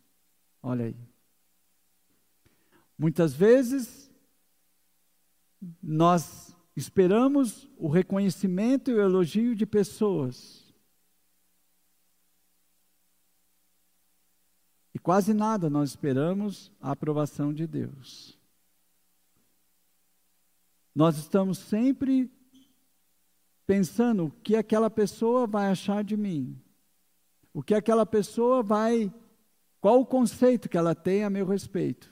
Olha 0.62 0.86
aí. 0.86 0.95
Muitas 2.97 3.34
vezes 3.34 4.12
nós 5.82 6.56
esperamos 6.76 7.67
o 7.76 7.88
reconhecimento 7.88 8.91
e 8.91 8.93
o 8.93 9.02
elogio 9.02 9.56
de 9.56 9.65
pessoas 9.65 10.67
E 14.97 15.00
quase 15.00 15.32
nada 15.32 15.69
nós 15.69 15.91
esperamos 15.91 16.71
a 16.82 16.89
aprovação 16.89 17.54
de 17.54 17.67
Deus. 17.67 18.37
Nós 20.98 21.16
estamos 21.16 21.60
sempre 21.60 22.28
pensando 23.68 24.26
o 24.26 24.32
que 24.32 24.56
aquela 24.56 24.90
pessoa 24.90 25.46
vai 25.46 25.70
achar 25.70 26.04
de 26.04 26.18
mim. 26.18 26.60
O 27.54 27.62
que 27.62 27.76
aquela 27.76 28.04
pessoa 28.04 28.63
vai. 28.63 29.13
Qual 29.80 30.02
o 30.02 30.06
conceito 30.08 30.67
que 30.67 30.76
ela 30.76 30.96
tem 30.96 31.24
a 31.24 31.30
meu 31.30 31.46
respeito. 31.46 32.12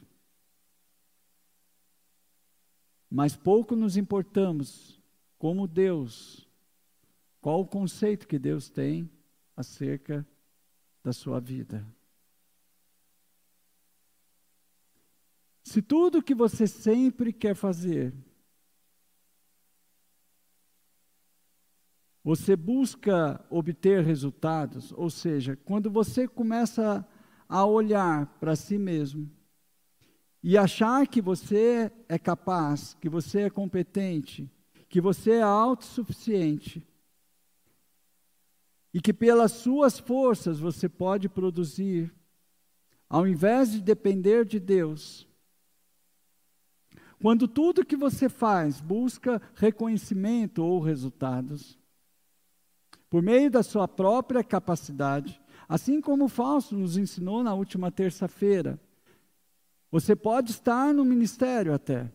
Mas 3.09 3.35
pouco 3.35 3.75
nos 3.75 3.97
importamos 3.97 5.01
como 5.39 5.67
Deus. 5.67 6.47
Qual 7.41 7.61
o 7.61 7.67
conceito 7.67 8.27
que 8.27 8.37
Deus 8.37 8.69
tem 8.69 9.09
acerca 9.57 10.23
da 11.03 11.11
sua 11.11 11.39
vida. 11.39 11.83
Se 15.63 15.81
tudo 15.81 16.21
que 16.21 16.35
você 16.35 16.67
sempre 16.67 17.33
quer 17.33 17.55
fazer, 17.55 18.13
você 22.25 22.55
busca 22.55 23.39
obter 23.51 24.03
resultados, 24.03 24.91
ou 24.93 25.11
seja, 25.11 25.55
quando 25.63 25.91
você 25.91 26.27
começa 26.27 27.07
a 27.47 27.63
olhar 27.63 28.25
para 28.39 28.55
si 28.55 28.79
mesmo 28.79 29.29
e 30.41 30.57
achar 30.57 31.05
que 31.05 31.21
você 31.21 31.91
é 32.09 32.17
capaz, 32.17 32.95
que 32.99 33.07
você 33.07 33.41
é 33.41 33.49
competente, 33.51 34.49
que 34.89 34.99
você 34.99 35.33
é 35.33 35.43
autossuficiente, 35.43 36.83
e 38.91 38.99
que 38.99 39.13
pelas 39.13 39.51
suas 39.51 39.99
forças 39.99 40.59
você 40.59 40.89
pode 40.89 41.29
produzir, 41.29 42.11
ao 43.07 43.27
invés 43.27 43.71
de 43.71 43.81
depender 43.81 44.45
de 44.45 44.59
Deus. 44.59 45.27
Quando 47.21 47.47
tudo 47.47 47.85
que 47.85 47.95
você 47.95 48.27
faz 48.27 48.81
busca 48.81 49.39
reconhecimento 49.53 50.63
ou 50.63 50.79
resultados, 50.79 51.77
por 53.09 53.21
meio 53.21 53.49
da 53.49 53.63
sua 53.63 53.87
própria 53.87 54.43
capacidade, 54.43 55.41
assim 55.67 56.01
como 56.01 56.25
o 56.25 56.29
Fausto 56.29 56.75
nos 56.75 56.97
ensinou 56.97 57.43
na 57.43 57.53
última 57.53 57.91
terça-feira, 57.91 58.79
você 59.91 60.15
pode 60.15 60.51
estar 60.51 60.93
no 60.93 61.05
ministério 61.05 61.73
até, 61.73 62.11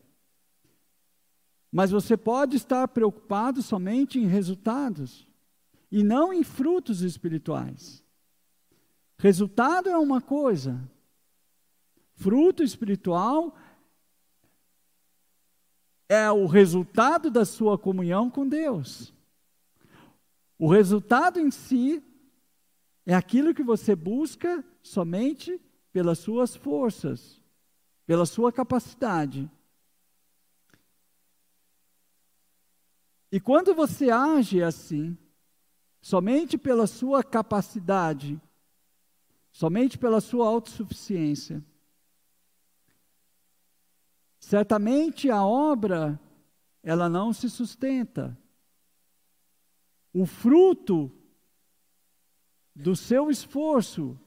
mas 1.71 1.89
você 1.89 2.15
pode 2.15 2.57
estar 2.57 2.87
preocupado 2.89 3.61
somente 3.61 4.19
em 4.19 4.27
resultados 4.27 5.27
e 5.91 6.03
não 6.03 6.31
em 6.31 6.43
frutos 6.43 7.01
espirituais. 7.01 8.03
Resultado 9.17 9.89
é 9.89 9.97
uma 9.97 10.21
coisa, 10.21 10.81
fruto 12.15 12.63
espiritual 12.63 13.55
é 16.09 16.29
o 16.29 16.45
resultado 16.45 17.31
da 17.31 17.45
sua 17.45 17.77
comunhão 17.77 18.29
com 18.29 18.45
Deus. 18.45 19.13
O 20.63 20.67
resultado 20.67 21.39
em 21.39 21.49
si 21.49 22.03
é 23.03 23.15
aquilo 23.15 23.51
que 23.51 23.63
você 23.63 23.95
busca 23.95 24.63
somente 24.83 25.59
pelas 25.91 26.19
suas 26.19 26.55
forças, 26.55 27.41
pela 28.05 28.27
sua 28.27 28.53
capacidade. 28.53 29.49
E 33.31 33.39
quando 33.39 33.73
você 33.73 34.11
age 34.11 34.61
assim, 34.61 35.17
somente 35.99 36.59
pela 36.59 36.85
sua 36.85 37.23
capacidade, 37.23 38.39
somente 39.51 39.97
pela 39.97 40.21
sua 40.21 40.45
autossuficiência, 40.47 41.65
certamente 44.39 45.27
a 45.27 45.43
obra 45.43 46.19
ela 46.83 47.09
não 47.09 47.33
se 47.33 47.49
sustenta. 47.49 48.37
O 50.13 50.25
fruto 50.25 51.11
do 52.75 52.95
seu 52.95 53.29
esforço 53.29 54.19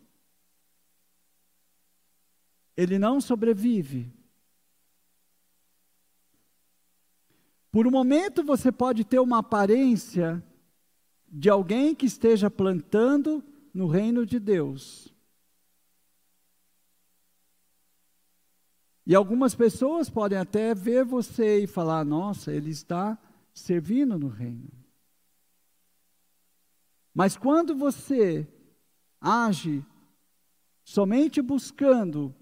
ele 2.76 2.99
não 2.99 3.20
sobrevive. 3.20 4.12
Por 7.70 7.87
um 7.87 7.91
momento 7.91 8.45
você 8.45 8.70
pode 8.70 9.05
ter 9.05 9.18
uma 9.18 9.39
aparência 9.39 10.43
de 11.28 11.51
alguém 11.51 11.95
que 11.95 12.07
esteja 12.07 12.51
plantando 12.51 13.43
no 13.72 13.89
reino 13.89 14.24
de 14.24 14.39
Deus. 14.39 15.12
E 19.07 19.14
algumas 19.14 19.55
pessoas 19.55 20.09
podem 20.09 20.39
até 20.39 20.74
ver 20.74 21.05
você 21.05 21.64
e 21.64 21.66
falar: 21.66 22.05
nossa, 22.05 22.53
ele 22.53 22.70
está 22.70 23.18
servindo 23.53 24.18
no 24.18 24.28
reino. 24.28 24.84
Mas 27.15 27.37
quando 27.37 27.77
você 27.77 28.47
age 29.21 29.85
somente 30.83 31.41
buscando 31.41 32.35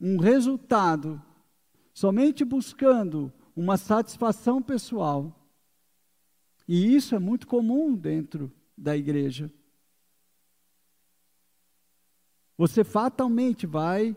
um 0.00 0.16
resultado, 0.18 1.22
somente 1.92 2.44
buscando 2.44 3.32
uma 3.54 3.76
satisfação 3.76 4.62
pessoal. 4.62 5.36
E 6.66 6.94
isso 6.94 7.14
é 7.14 7.18
muito 7.18 7.46
comum 7.46 7.94
dentro 7.94 8.50
da 8.76 8.96
igreja. 8.96 9.52
Você 12.56 12.82
fatalmente 12.84 13.66
vai 13.66 14.16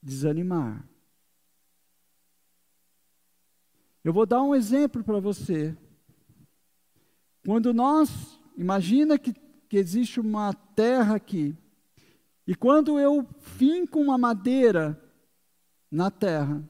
desanimar. 0.00 0.86
Eu 4.04 4.12
vou 4.12 4.26
dar 4.26 4.42
um 4.42 4.54
exemplo 4.54 5.02
para 5.04 5.20
você. 5.20 5.76
Quando 7.44 7.72
nós, 7.72 8.38
imagina 8.56 9.18
que, 9.18 9.32
que 9.68 9.76
existe 9.76 10.20
uma 10.20 10.52
terra 10.52 11.16
aqui, 11.16 11.56
e 12.46 12.54
quando 12.54 12.98
eu 12.98 13.26
finco 13.40 14.00
uma 14.00 14.18
madeira 14.18 15.00
na 15.90 16.10
terra, 16.10 16.62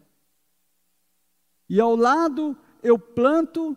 e 1.69 1.81
ao 1.81 1.97
lado 1.97 2.57
eu 2.83 2.99
planto 2.99 3.77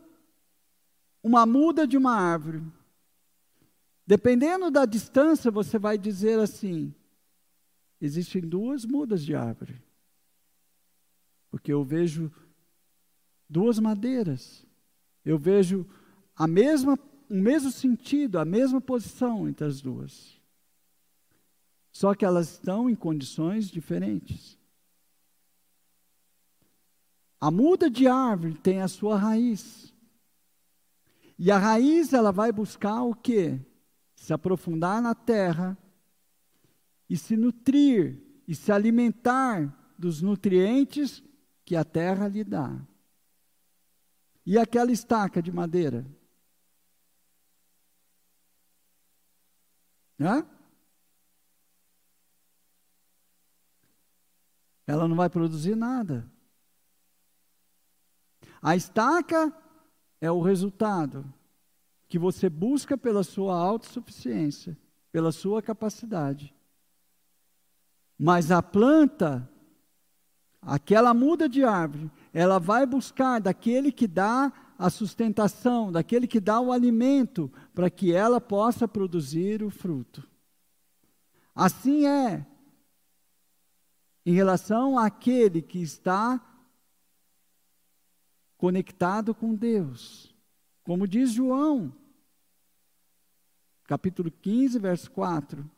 uma 1.24 1.46
muda 1.46 1.88
de 1.88 1.98
uma 1.98 2.14
árvore. 2.14 2.62
Dependendo 4.06 4.70
da 4.70 4.86
distância, 4.86 5.50
você 5.50 5.80
vai 5.80 5.98
dizer 5.98 6.40
assim: 6.40 6.94
existem 8.00 8.42
duas 8.42 8.86
mudas 8.86 9.24
de 9.24 9.34
árvore. 9.34 9.82
Porque 11.50 11.72
eu 11.74 11.84
vejo 11.84 12.32
duas 13.50 13.80
madeiras. 13.80 14.66
Eu 15.24 15.38
vejo 15.38 15.88
a 16.36 16.46
mesma, 16.46 17.00
o 17.30 17.36
mesmo 17.36 17.72
sentido, 17.72 18.40
a 18.40 18.46
mesma 18.46 18.80
posição 18.80 19.48
entre 19.48 19.66
as 19.66 19.82
duas. 19.82 20.40
Só 21.92 22.14
que 22.14 22.26
elas 22.26 22.52
estão 22.52 22.90
em 22.90 22.96
condições 22.96 23.70
diferentes. 23.70 24.58
A 27.40 27.50
muda 27.50 27.90
de 27.90 28.08
árvore 28.08 28.56
tem 28.56 28.82
a 28.82 28.88
sua 28.88 29.18
raiz. 29.18 29.94
E 31.38 31.52
a 31.52 31.58
raiz 31.58 32.14
ela 32.14 32.32
vai 32.32 32.52
buscar 32.52 33.04
o 33.04 33.14
quê? 33.14 33.60
Se 34.16 34.34
aprofundar 34.34 35.02
na 35.02 35.14
terra 35.14 35.78
e 37.10 37.18
se 37.18 37.36
nutrir 37.36 38.22
e 38.48 38.56
se 38.56 38.72
alimentar 38.72 39.74
dos 39.98 40.22
nutrientes 40.22 41.24
que 41.64 41.76
a 41.76 41.84
terra 41.84 42.28
lhe 42.28 42.44
dá. 42.44 42.78
E 44.46 44.58
aquela 44.58 44.92
estaca 44.92 45.42
de 45.42 45.52
madeira? 45.52 46.06
Hã? 50.20 50.46
Ela 54.88 55.08
não 55.08 55.16
vai 55.16 55.30
produzir 55.30 55.76
nada. 55.76 56.30
A 58.62 58.76
estaca 58.76 59.54
é 60.22 60.32
o 60.32 60.42
resultado 60.42 61.26
que 62.08 62.18
você 62.18 62.50
busca 62.50 62.98
pela 62.98 63.24
sua 63.24 63.56
autossuficiência, 63.56 64.78
pela 65.12 65.32
sua 65.32 65.62
capacidade. 65.62 66.54
Mas 68.18 68.52
a 68.52 68.62
planta, 68.62 69.50
aquela 70.62 71.14
muda 71.14 71.50
de 71.50 71.64
árvore, 71.64 72.10
ela 72.34 72.60
vai 72.60 72.86
buscar 72.86 73.40
daquele 73.40 73.92
que 73.92 74.08
dá 74.08 74.52
a 74.78 74.90
sustentação, 74.90 75.92
daquele 75.92 76.28
que 76.28 76.40
dá 76.40 76.60
o 76.60 76.72
alimento, 76.72 77.52
para 77.74 77.90
que 77.90 78.14
ela 78.14 78.42
possa 78.42 78.88
produzir 78.88 79.64
o 79.64 79.70
fruto. 79.70 80.28
Assim 81.54 82.06
é 82.06 82.46
em 84.26 84.34
relação 84.34 84.98
àquele 84.98 85.62
que 85.62 85.80
está 85.80 86.44
conectado 88.58 89.34
com 89.34 89.54
Deus. 89.54 90.36
Como 90.84 91.08
diz 91.08 91.32
João, 91.32 91.94
capítulo 93.86 94.32
15, 94.32 94.80
verso 94.80 95.12
4. 95.12 95.70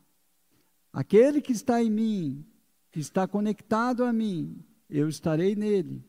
Aquele 0.92 1.40
que 1.40 1.52
está 1.52 1.82
em 1.82 1.90
mim, 1.90 2.46
que 2.90 2.98
está 2.98 3.28
conectado 3.28 4.04
a 4.04 4.12
mim, 4.12 4.64
eu 4.88 5.08
estarei 5.08 5.54
nele. 5.54 6.02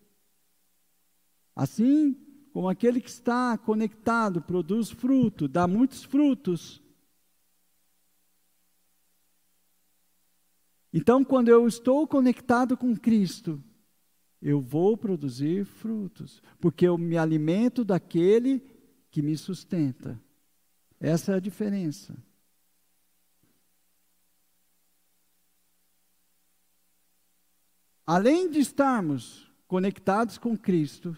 Assim 1.55 2.17
como 2.53 2.67
aquele 2.67 2.99
que 2.99 3.09
está 3.09 3.57
conectado 3.57 4.41
produz 4.41 4.89
fruto, 4.89 5.47
dá 5.47 5.67
muitos 5.67 6.03
frutos. 6.03 6.81
Então, 10.91 11.23
quando 11.23 11.49
eu 11.49 11.67
estou 11.67 12.07
conectado 12.07 12.75
com 12.75 12.95
Cristo, 12.97 13.63
eu 14.41 14.59
vou 14.59 14.97
produzir 14.97 15.65
frutos, 15.65 16.41
porque 16.59 16.87
eu 16.87 16.97
me 16.97 17.17
alimento 17.17 17.83
daquele 17.85 18.63
que 19.11 19.21
me 19.21 19.37
sustenta. 19.37 20.19
Essa 20.99 21.33
é 21.33 21.35
a 21.35 21.39
diferença. 21.39 22.17
Além 28.05 28.49
de 28.49 28.59
estarmos 28.59 29.51
conectados 29.67 30.39
com 30.39 30.57
Cristo, 30.57 31.15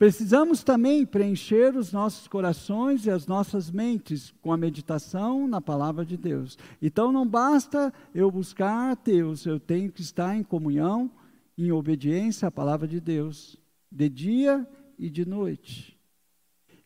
precisamos 0.00 0.64
também 0.64 1.04
preencher 1.04 1.76
os 1.76 1.92
nossos 1.92 2.26
corações 2.26 3.04
e 3.04 3.10
as 3.10 3.26
nossas 3.26 3.70
mentes 3.70 4.32
com 4.40 4.50
a 4.50 4.56
meditação 4.56 5.46
na 5.46 5.60
palavra 5.60 6.06
de 6.06 6.16
Deus. 6.16 6.56
Então 6.80 7.12
não 7.12 7.28
basta 7.28 7.92
eu 8.14 8.30
buscar 8.30 8.96
Deus, 8.96 9.44
eu 9.44 9.60
tenho 9.60 9.92
que 9.92 10.00
estar 10.00 10.34
em 10.34 10.42
comunhão 10.42 11.10
em 11.58 11.70
obediência 11.70 12.48
à 12.48 12.50
palavra 12.50 12.88
de 12.88 12.98
Deus, 12.98 13.58
de 13.92 14.08
dia 14.08 14.66
e 14.98 15.10
de 15.10 15.26
noite. 15.26 16.00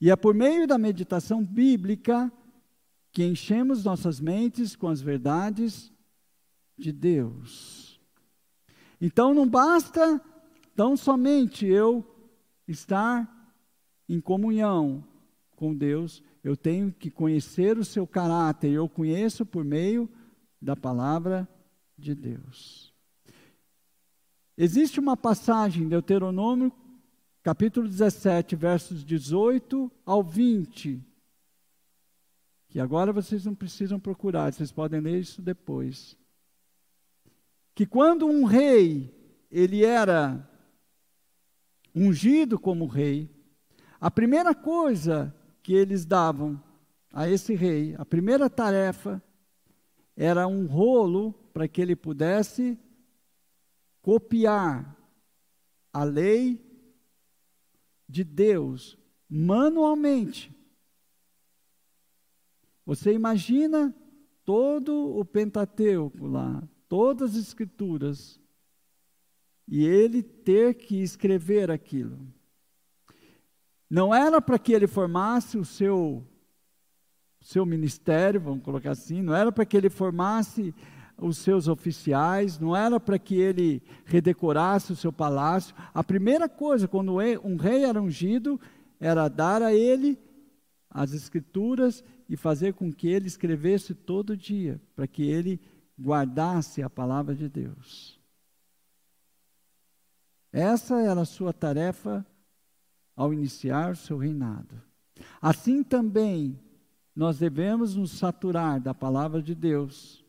E 0.00 0.10
é 0.10 0.16
por 0.16 0.34
meio 0.34 0.66
da 0.66 0.76
meditação 0.76 1.40
bíblica 1.40 2.32
que 3.12 3.24
enchemos 3.24 3.84
nossas 3.84 4.18
mentes 4.18 4.74
com 4.74 4.88
as 4.88 5.00
verdades 5.00 5.92
de 6.76 6.90
Deus. 6.90 8.00
Então 9.00 9.32
não 9.32 9.48
basta 9.48 10.20
tão 10.74 10.96
somente 10.96 11.64
eu 11.64 12.13
estar 12.66 13.28
em 14.08 14.20
comunhão 14.20 15.04
com 15.56 15.74
Deus, 15.74 16.22
eu 16.42 16.56
tenho 16.56 16.92
que 16.92 17.10
conhecer 17.10 17.78
o 17.78 17.84
seu 17.84 18.06
caráter, 18.06 18.70
eu 18.70 18.88
conheço 18.88 19.46
por 19.46 19.64
meio 19.64 20.08
da 20.60 20.76
palavra 20.76 21.48
de 21.96 22.14
Deus. 22.14 22.92
Existe 24.56 25.00
uma 25.00 25.16
passagem 25.16 25.84
em 25.84 25.88
Deuteronômio, 25.88 26.72
capítulo 27.42 27.88
17, 27.88 28.54
versos 28.56 29.04
18 29.04 29.90
ao 30.04 30.22
20, 30.22 31.02
que 32.68 32.80
agora 32.80 33.12
vocês 33.12 33.44
não 33.44 33.54
precisam 33.54 34.00
procurar, 34.00 34.52
vocês 34.52 34.72
podem 34.72 35.00
ler 35.00 35.20
isso 35.20 35.40
depois. 35.40 36.16
Que 37.74 37.86
quando 37.86 38.26
um 38.26 38.44
rei, 38.44 39.12
ele 39.50 39.84
era 39.84 40.48
ungido 41.94 42.58
como 42.58 42.86
rei, 42.86 43.30
a 44.00 44.10
primeira 44.10 44.54
coisa 44.54 45.34
que 45.62 45.72
eles 45.72 46.04
davam 46.04 46.60
a 47.12 47.28
esse 47.28 47.54
rei, 47.54 47.94
a 47.96 48.04
primeira 48.04 48.50
tarefa, 48.50 49.22
era 50.16 50.46
um 50.46 50.66
rolo 50.66 51.32
para 51.52 51.68
que 51.68 51.80
ele 51.80 51.94
pudesse 51.94 52.78
copiar 54.02 54.96
a 55.92 56.04
lei 56.04 56.60
de 58.08 58.24
Deus 58.24 58.98
manualmente. 59.28 60.54
Você 62.84 63.12
imagina 63.12 63.94
todo 64.44 65.16
o 65.16 65.24
Pentateuco 65.24 66.26
lá, 66.26 66.62
todas 66.88 67.30
as 67.30 67.40
escrituras, 67.40 68.38
e 69.66 69.86
ele 69.86 70.22
ter 70.22 70.74
que 70.74 71.02
escrever 71.02 71.70
aquilo. 71.70 72.18
Não 73.88 74.14
era 74.14 74.40
para 74.40 74.58
que 74.58 74.72
ele 74.72 74.86
formasse 74.86 75.56
o 75.56 75.64
seu 75.64 76.26
seu 77.40 77.66
ministério, 77.66 78.40
vamos 78.40 78.64
colocar 78.64 78.92
assim, 78.92 79.20
não 79.20 79.34
era 79.34 79.52
para 79.52 79.66
que 79.66 79.76
ele 79.76 79.90
formasse 79.90 80.74
os 81.18 81.36
seus 81.36 81.68
oficiais, 81.68 82.58
não 82.58 82.74
era 82.74 82.98
para 82.98 83.18
que 83.18 83.36
ele 83.36 83.82
redecorasse 84.06 84.92
o 84.92 84.96
seu 84.96 85.12
palácio. 85.12 85.74
A 85.92 86.02
primeira 86.02 86.48
coisa, 86.48 86.88
quando 86.88 87.12
um 87.12 87.56
rei 87.56 87.84
era 87.84 88.00
ungido, 88.00 88.58
era 88.98 89.28
dar 89.28 89.60
a 89.62 89.74
ele 89.74 90.18
as 90.88 91.12
escrituras 91.12 92.02
e 92.28 92.36
fazer 92.36 92.72
com 92.72 92.90
que 92.90 93.08
ele 93.08 93.26
escrevesse 93.26 93.94
todo 93.94 94.36
dia, 94.36 94.80
para 94.96 95.06
que 95.06 95.22
ele 95.22 95.60
guardasse 96.00 96.82
a 96.82 96.88
palavra 96.88 97.34
de 97.34 97.48
Deus. 97.48 98.13
Essa 100.54 101.00
era 101.00 101.22
a 101.22 101.24
sua 101.24 101.52
tarefa 101.52 102.24
ao 103.16 103.34
iniciar 103.34 103.90
o 103.90 103.96
seu 103.96 104.16
reinado. 104.16 104.80
Assim 105.42 105.82
também 105.82 106.56
nós 107.12 107.40
devemos 107.40 107.96
nos 107.96 108.12
saturar 108.12 108.80
da 108.80 108.94
palavra 108.94 109.42
de 109.42 109.52
Deus, 109.52 110.24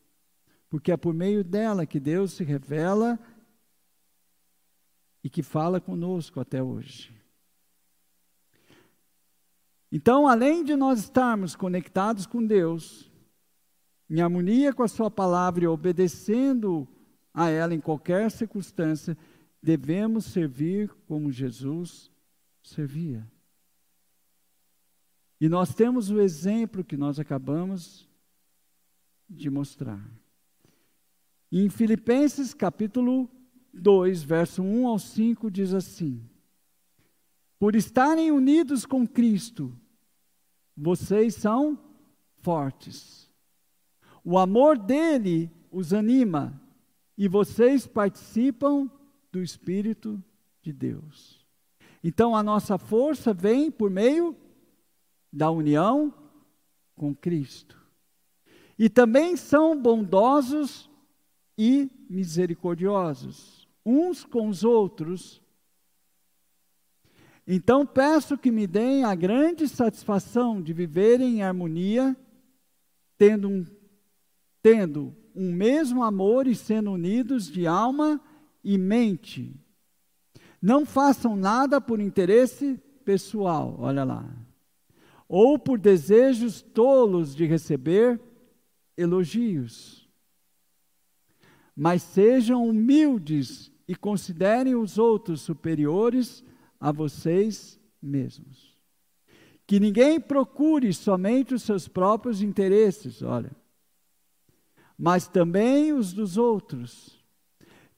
porque 0.68 0.92
é 0.92 0.98
por 0.98 1.14
meio 1.14 1.44
dela 1.44 1.86
que 1.86 2.00
Deus 2.00 2.34
se 2.34 2.44
revela 2.44 3.20
e 5.24 5.30
que 5.30 5.44
fala 5.44 5.80
conosco 5.80 6.40
até 6.40 6.62
hoje. 6.62 7.14
Então, 9.92 10.28
além 10.28 10.64
de 10.64 10.76
nós 10.76 11.02
estarmos 11.02 11.56
conectados 11.56 12.26
com 12.26 12.44
Deus, 12.44 13.12
em 14.10 14.22
harmonia 14.22 14.74
com 14.74 14.82
a 14.82 14.88
Sua 14.88 15.12
palavra 15.12 15.66
e 15.66 15.68
obedecendo 15.68 16.88
a 17.32 17.52
ela 17.52 17.76
em 17.76 17.80
qualquer 17.80 18.32
circunstância, 18.32 19.16
devemos 19.66 20.26
servir 20.26 20.94
como 21.08 21.32
Jesus 21.32 22.12
servia. 22.62 23.28
E 25.42 25.50
nós 25.50 25.74
temos 25.74 26.12
o 26.12 26.22
exemplo 26.22 26.84
que 26.84 26.96
nós 26.96 27.20
acabamos 27.20 28.08
de 29.28 29.50
mostrar. 29.50 30.08
Em 31.52 31.68
Filipenses 31.68 32.54
capítulo 32.54 33.28
2, 33.74 34.22
verso 34.22 34.62
1 34.62 34.88
ao 34.88 35.00
5, 35.00 35.50
diz 35.50 35.74
assim: 35.74 36.24
Por 37.58 37.76
estarem 37.76 38.32
unidos 38.32 38.86
com 38.86 39.08
Cristo, 39.08 39.76
vocês 40.78 41.34
são 41.34 41.76
fortes. 42.44 43.32
O 44.24 44.38
amor 44.38 44.78
dele 44.78 45.50
os 45.72 45.92
anima 45.92 46.62
e 47.18 47.28
vocês 47.28 47.88
participam 47.88 48.92
do 49.36 49.44
Espírito 49.44 50.24
de 50.62 50.72
Deus. 50.72 51.46
Então 52.02 52.34
a 52.34 52.42
nossa 52.42 52.78
força 52.78 53.34
vem 53.34 53.70
por 53.70 53.90
meio 53.90 54.34
da 55.30 55.52
união 55.52 56.14
com 56.96 57.14
Cristo. 57.14 57.78
E 58.80 58.90
também 58.90 59.36
são 59.36 59.78
bondosos 59.78 60.90
e 61.58 61.92
misericordiosos 62.10 63.68
uns 63.86 64.24
com 64.24 64.48
os 64.48 64.64
outros. 64.64 65.42
Então 67.46 67.86
peço 67.86 68.38
que 68.38 68.52
me 68.52 68.66
deem 68.66 69.04
a 69.04 69.14
grande 69.14 69.68
satisfação 69.68 70.62
de 70.62 70.72
viverem 70.72 71.40
em 71.40 71.44
harmonia, 71.44 72.16
tendo 73.18 73.50
um, 73.50 73.66
tendo 74.64 75.14
um 75.36 75.52
mesmo 75.52 76.04
amor 76.04 76.48
e 76.48 76.56
sendo 76.56 76.94
unidos 76.94 77.52
de 77.52 77.68
alma 77.68 78.22
e 78.66 78.78
mente. 78.78 79.56
Não 80.62 80.86
façam 80.86 81.38
nada 81.38 81.80
por 81.80 82.02
interesse 82.02 82.78
pessoal, 83.06 83.78
olha 83.80 84.04
lá 84.04 84.46
ou 85.28 85.58
por 85.58 85.80
desejos 85.80 86.62
tolos 86.62 87.36
de 87.36 87.46
receber 87.46 88.20
elogios. 88.96 90.08
Mas 91.76 92.04
sejam 92.04 92.68
humildes 92.68 93.72
e 93.88 93.96
considerem 93.96 94.76
os 94.76 94.98
outros 94.98 95.42
superiores 95.42 96.44
a 96.80 96.92
vocês 96.92 97.80
mesmos. 98.02 98.76
Que 99.68 99.80
ninguém 99.80 100.22
procure 100.22 100.94
somente 100.94 101.54
os 101.54 101.64
seus 101.64 101.88
próprios 101.88 102.42
interesses, 102.42 103.22
olha, 103.22 103.52
mas 104.98 105.28
também 105.28 105.92
os 105.92 106.14
dos 106.14 106.38
outros. 106.38 107.15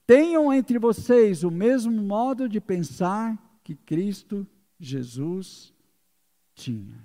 Tenham 0.07 0.53
entre 0.53 0.79
vocês 0.79 1.43
o 1.43 1.51
mesmo 1.51 1.91
modo 2.01 2.47
de 2.47 2.61
pensar 2.61 3.37
que 3.61 3.75
Cristo 3.75 4.47
Jesus 4.79 5.73
tinha. 6.55 6.97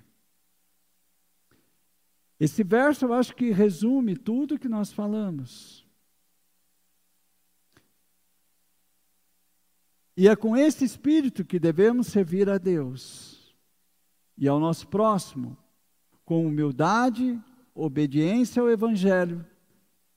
Esse 2.39 2.63
verso 2.63 3.07
eu 3.07 3.13
acho 3.13 3.35
que 3.35 3.51
resume 3.51 4.17
tudo 4.17 4.59
que 4.59 4.69
nós 4.69 4.93
falamos. 4.93 5.85
E 10.17 10.29
é 10.29 10.37
com 10.37 10.57
esse 10.57 10.85
espírito 10.85 11.45
que 11.45 11.59
devemos 11.59 12.07
servir 12.07 12.49
a 12.49 12.57
Deus 12.57 13.53
e 14.39 14.47
ao 14.47 14.61
nosso 14.61 14.87
próximo, 14.87 15.59
com 16.25 16.47
humildade, 16.47 17.41
obediência 17.75 18.63
ao 18.63 18.71
Evangelho 18.71 19.45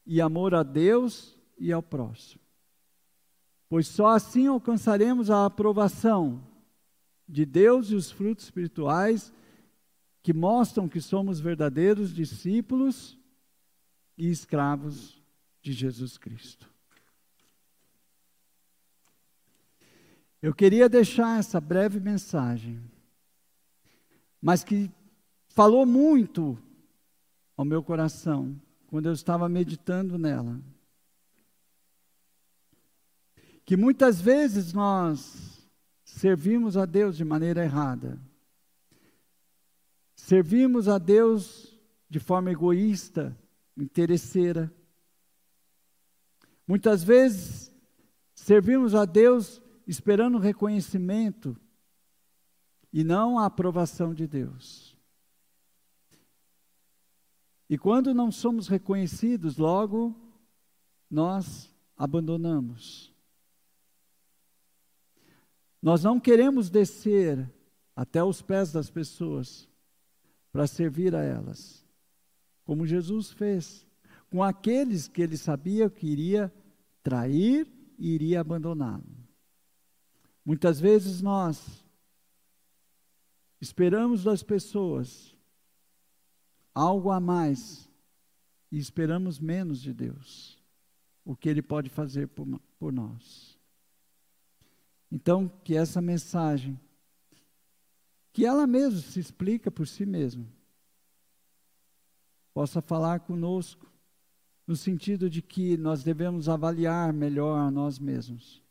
e 0.06 0.20
amor 0.20 0.54
a 0.54 0.62
Deus 0.62 1.36
e 1.58 1.72
ao 1.72 1.82
próximo. 1.82 2.45
Pois 3.68 3.88
só 3.88 4.08
assim 4.08 4.46
alcançaremos 4.46 5.30
a 5.30 5.46
aprovação 5.46 6.42
de 7.28 7.44
Deus 7.44 7.90
e 7.90 7.94
os 7.94 8.10
frutos 8.10 8.44
espirituais 8.44 9.32
que 10.22 10.32
mostram 10.32 10.88
que 10.88 11.00
somos 11.00 11.40
verdadeiros 11.40 12.14
discípulos 12.14 13.18
e 14.16 14.30
escravos 14.30 15.20
de 15.60 15.72
Jesus 15.72 16.16
Cristo. 16.16 16.70
Eu 20.40 20.54
queria 20.54 20.88
deixar 20.88 21.38
essa 21.38 21.60
breve 21.60 21.98
mensagem, 21.98 22.80
mas 24.40 24.62
que 24.62 24.90
falou 25.48 25.84
muito 25.84 26.56
ao 27.56 27.64
meu 27.64 27.82
coração 27.82 28.60
quando 28.86 29.06
eu 29.06 29.12
estava 29.12 29.48
meditando 29.48 30.18
nela. 30.18 30.60
Que 33.66 33.76
muitas 33.76 34.20
vezes 34.20 34.72
nós 34.72 35.68
servimos 36.04 36.76
a 36.76 36.86
Deus 36.86 37.16
de 37.16 37.24
maneira 37.24 37.64
errada. 37.64 38.18
Servimos 40.14 40.88
a 40.88 40.98
Deus 40.98 41.76
de 42.08 42.20
forma 42.20 42.52
egoísta, 42.52 43.36
interesseira. 43.76 44.72
Muitas 46.66 47.02
vezes 47.02 47.72
servimos 48.34 48.94
a 48.94 49.04
Deus 49.04 49.60
esperando 49.84 50.38
reconhecimento 50.38 51.56
e 52.92 53.02
não 53.02 53.38
a 53.38 53.46
aprovação 53.46 54.14
de 54.14 54.28
Deus. 54.28 54.96
E 57.68 57.76
quando 57.76 58.14
não 58.14 58.30
somos 58.30 58.68
reconhecidos, 58.68 59.56
logo 59.56 60.14
nós 61.10 61.68
abandonamos. 61.96 63.15
Nós 65.86 66.02
não 66.02 66.18
queremos 66.18 66.68
descer 66.68 67.48
até 67.94 68.20
os 68.20 68.42
pés 68.42 68.72
das 68.72 68.90
pessoas 68.90 69.68
para 70.50 70.66
servir 70.66 71.14
a 71.14 71.22
elas, 71.22 71.86
como 72.64 72.84
Jesus 72.84 73.30
fez 73.30 73.86
com 74.28 74.42
aqueles 74.42 75.06
que 75.06 75.22
ele 75.22 75.36
sabia 75.36 75.88
que 75.88 76.04
iria 76.04 76.52
trair 77.04 77.68
e 77.96 78.08
iria 78.08 78.40
abandoná-lo. 78.40 79.06
Muitas 80.44 80.80
vezes 80.80 81.22
nós 81.22 81.84
esperamos 83.60 84.24
das 84.24 84.42
pessoas 84.42 85.36
algo 86.74 87.12
a 87.12 87.20
mais 87.20 87.88
e 88.72 88.78
esperamos 88.78 89.38
menos 89.38 89.80
de 89.80 89.94
Deus, 89.94 90.60
o 91.24 91.36
que 91.36 91.48
Ele 91.48 91.62
pode 91.62 91.88
fazer 91.88 92.26
por, 92.26 92.44
por 92.76 92.92
nós. 92.92 93.55
Então, 95.10 95.48
que 95.62 95.76
essa 95.76 96.00
mensagem, 96.00 96.78
que 98.32 98.44
ela 98.44 98.66
mesma 98.66 99.00
se 99.00 99.20
explica 99.20 99.70
por 99.70 99.86
si 99.86 100.04
mesma, 100.04 100.46
possa 102.52 102.80
falar 102.80 103.20
conosco, 103.20 103.86
no 104.66 104.74
sentido 104.74 105.30
de 105.30 105.40
que 105.40 105.76
nós 105.76 106.02
devemos 106.02 106.48
avaliar 106.48 107.12
melhor 107.12 107.58
a 107.58 107.70
nós 107.70 107.98
mesmos. 107.98 108.62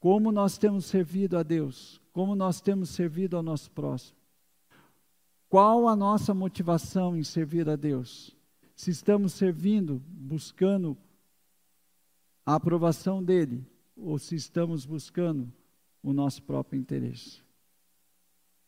Como 0.00 0.32
nós 0.32 0.56
temos 0.56 0.86
servido 0.86 1.36
a 1.36 1.42
Deus, 1.42 2.00
como 2.12 2.34
nós 2.34 2.60
temos 2.60 2.90
servido 2.90 3.36
ao 3.36 3.42
nosso 3.42 3.70
próximo. 3.70 4.16
Qual 5.48 5.88
a 5.88 5.96
nossa 5.96 6.32
motivação 6.32 7.16
em 7.16 7.22
servir 7.22 7.68
a 7.68 7.76
Deus? 7.76 8.36
Se 8.74 8.90
estamos 8.90 9.32
servindo, 9.32 10.02
buscando 10.06 10.96
a 12.46 12.54
aprovação 12.54 13.22
dele, 13.22 13.66
ou 13.96 14.18
se 14.18 14.34
estamos 14.34 14.86
buscando 14.86 15.52
o 16.02 16.12
nosso 16.12 16.42
próprio 16.42 16.78
interesse. 16.78 17.42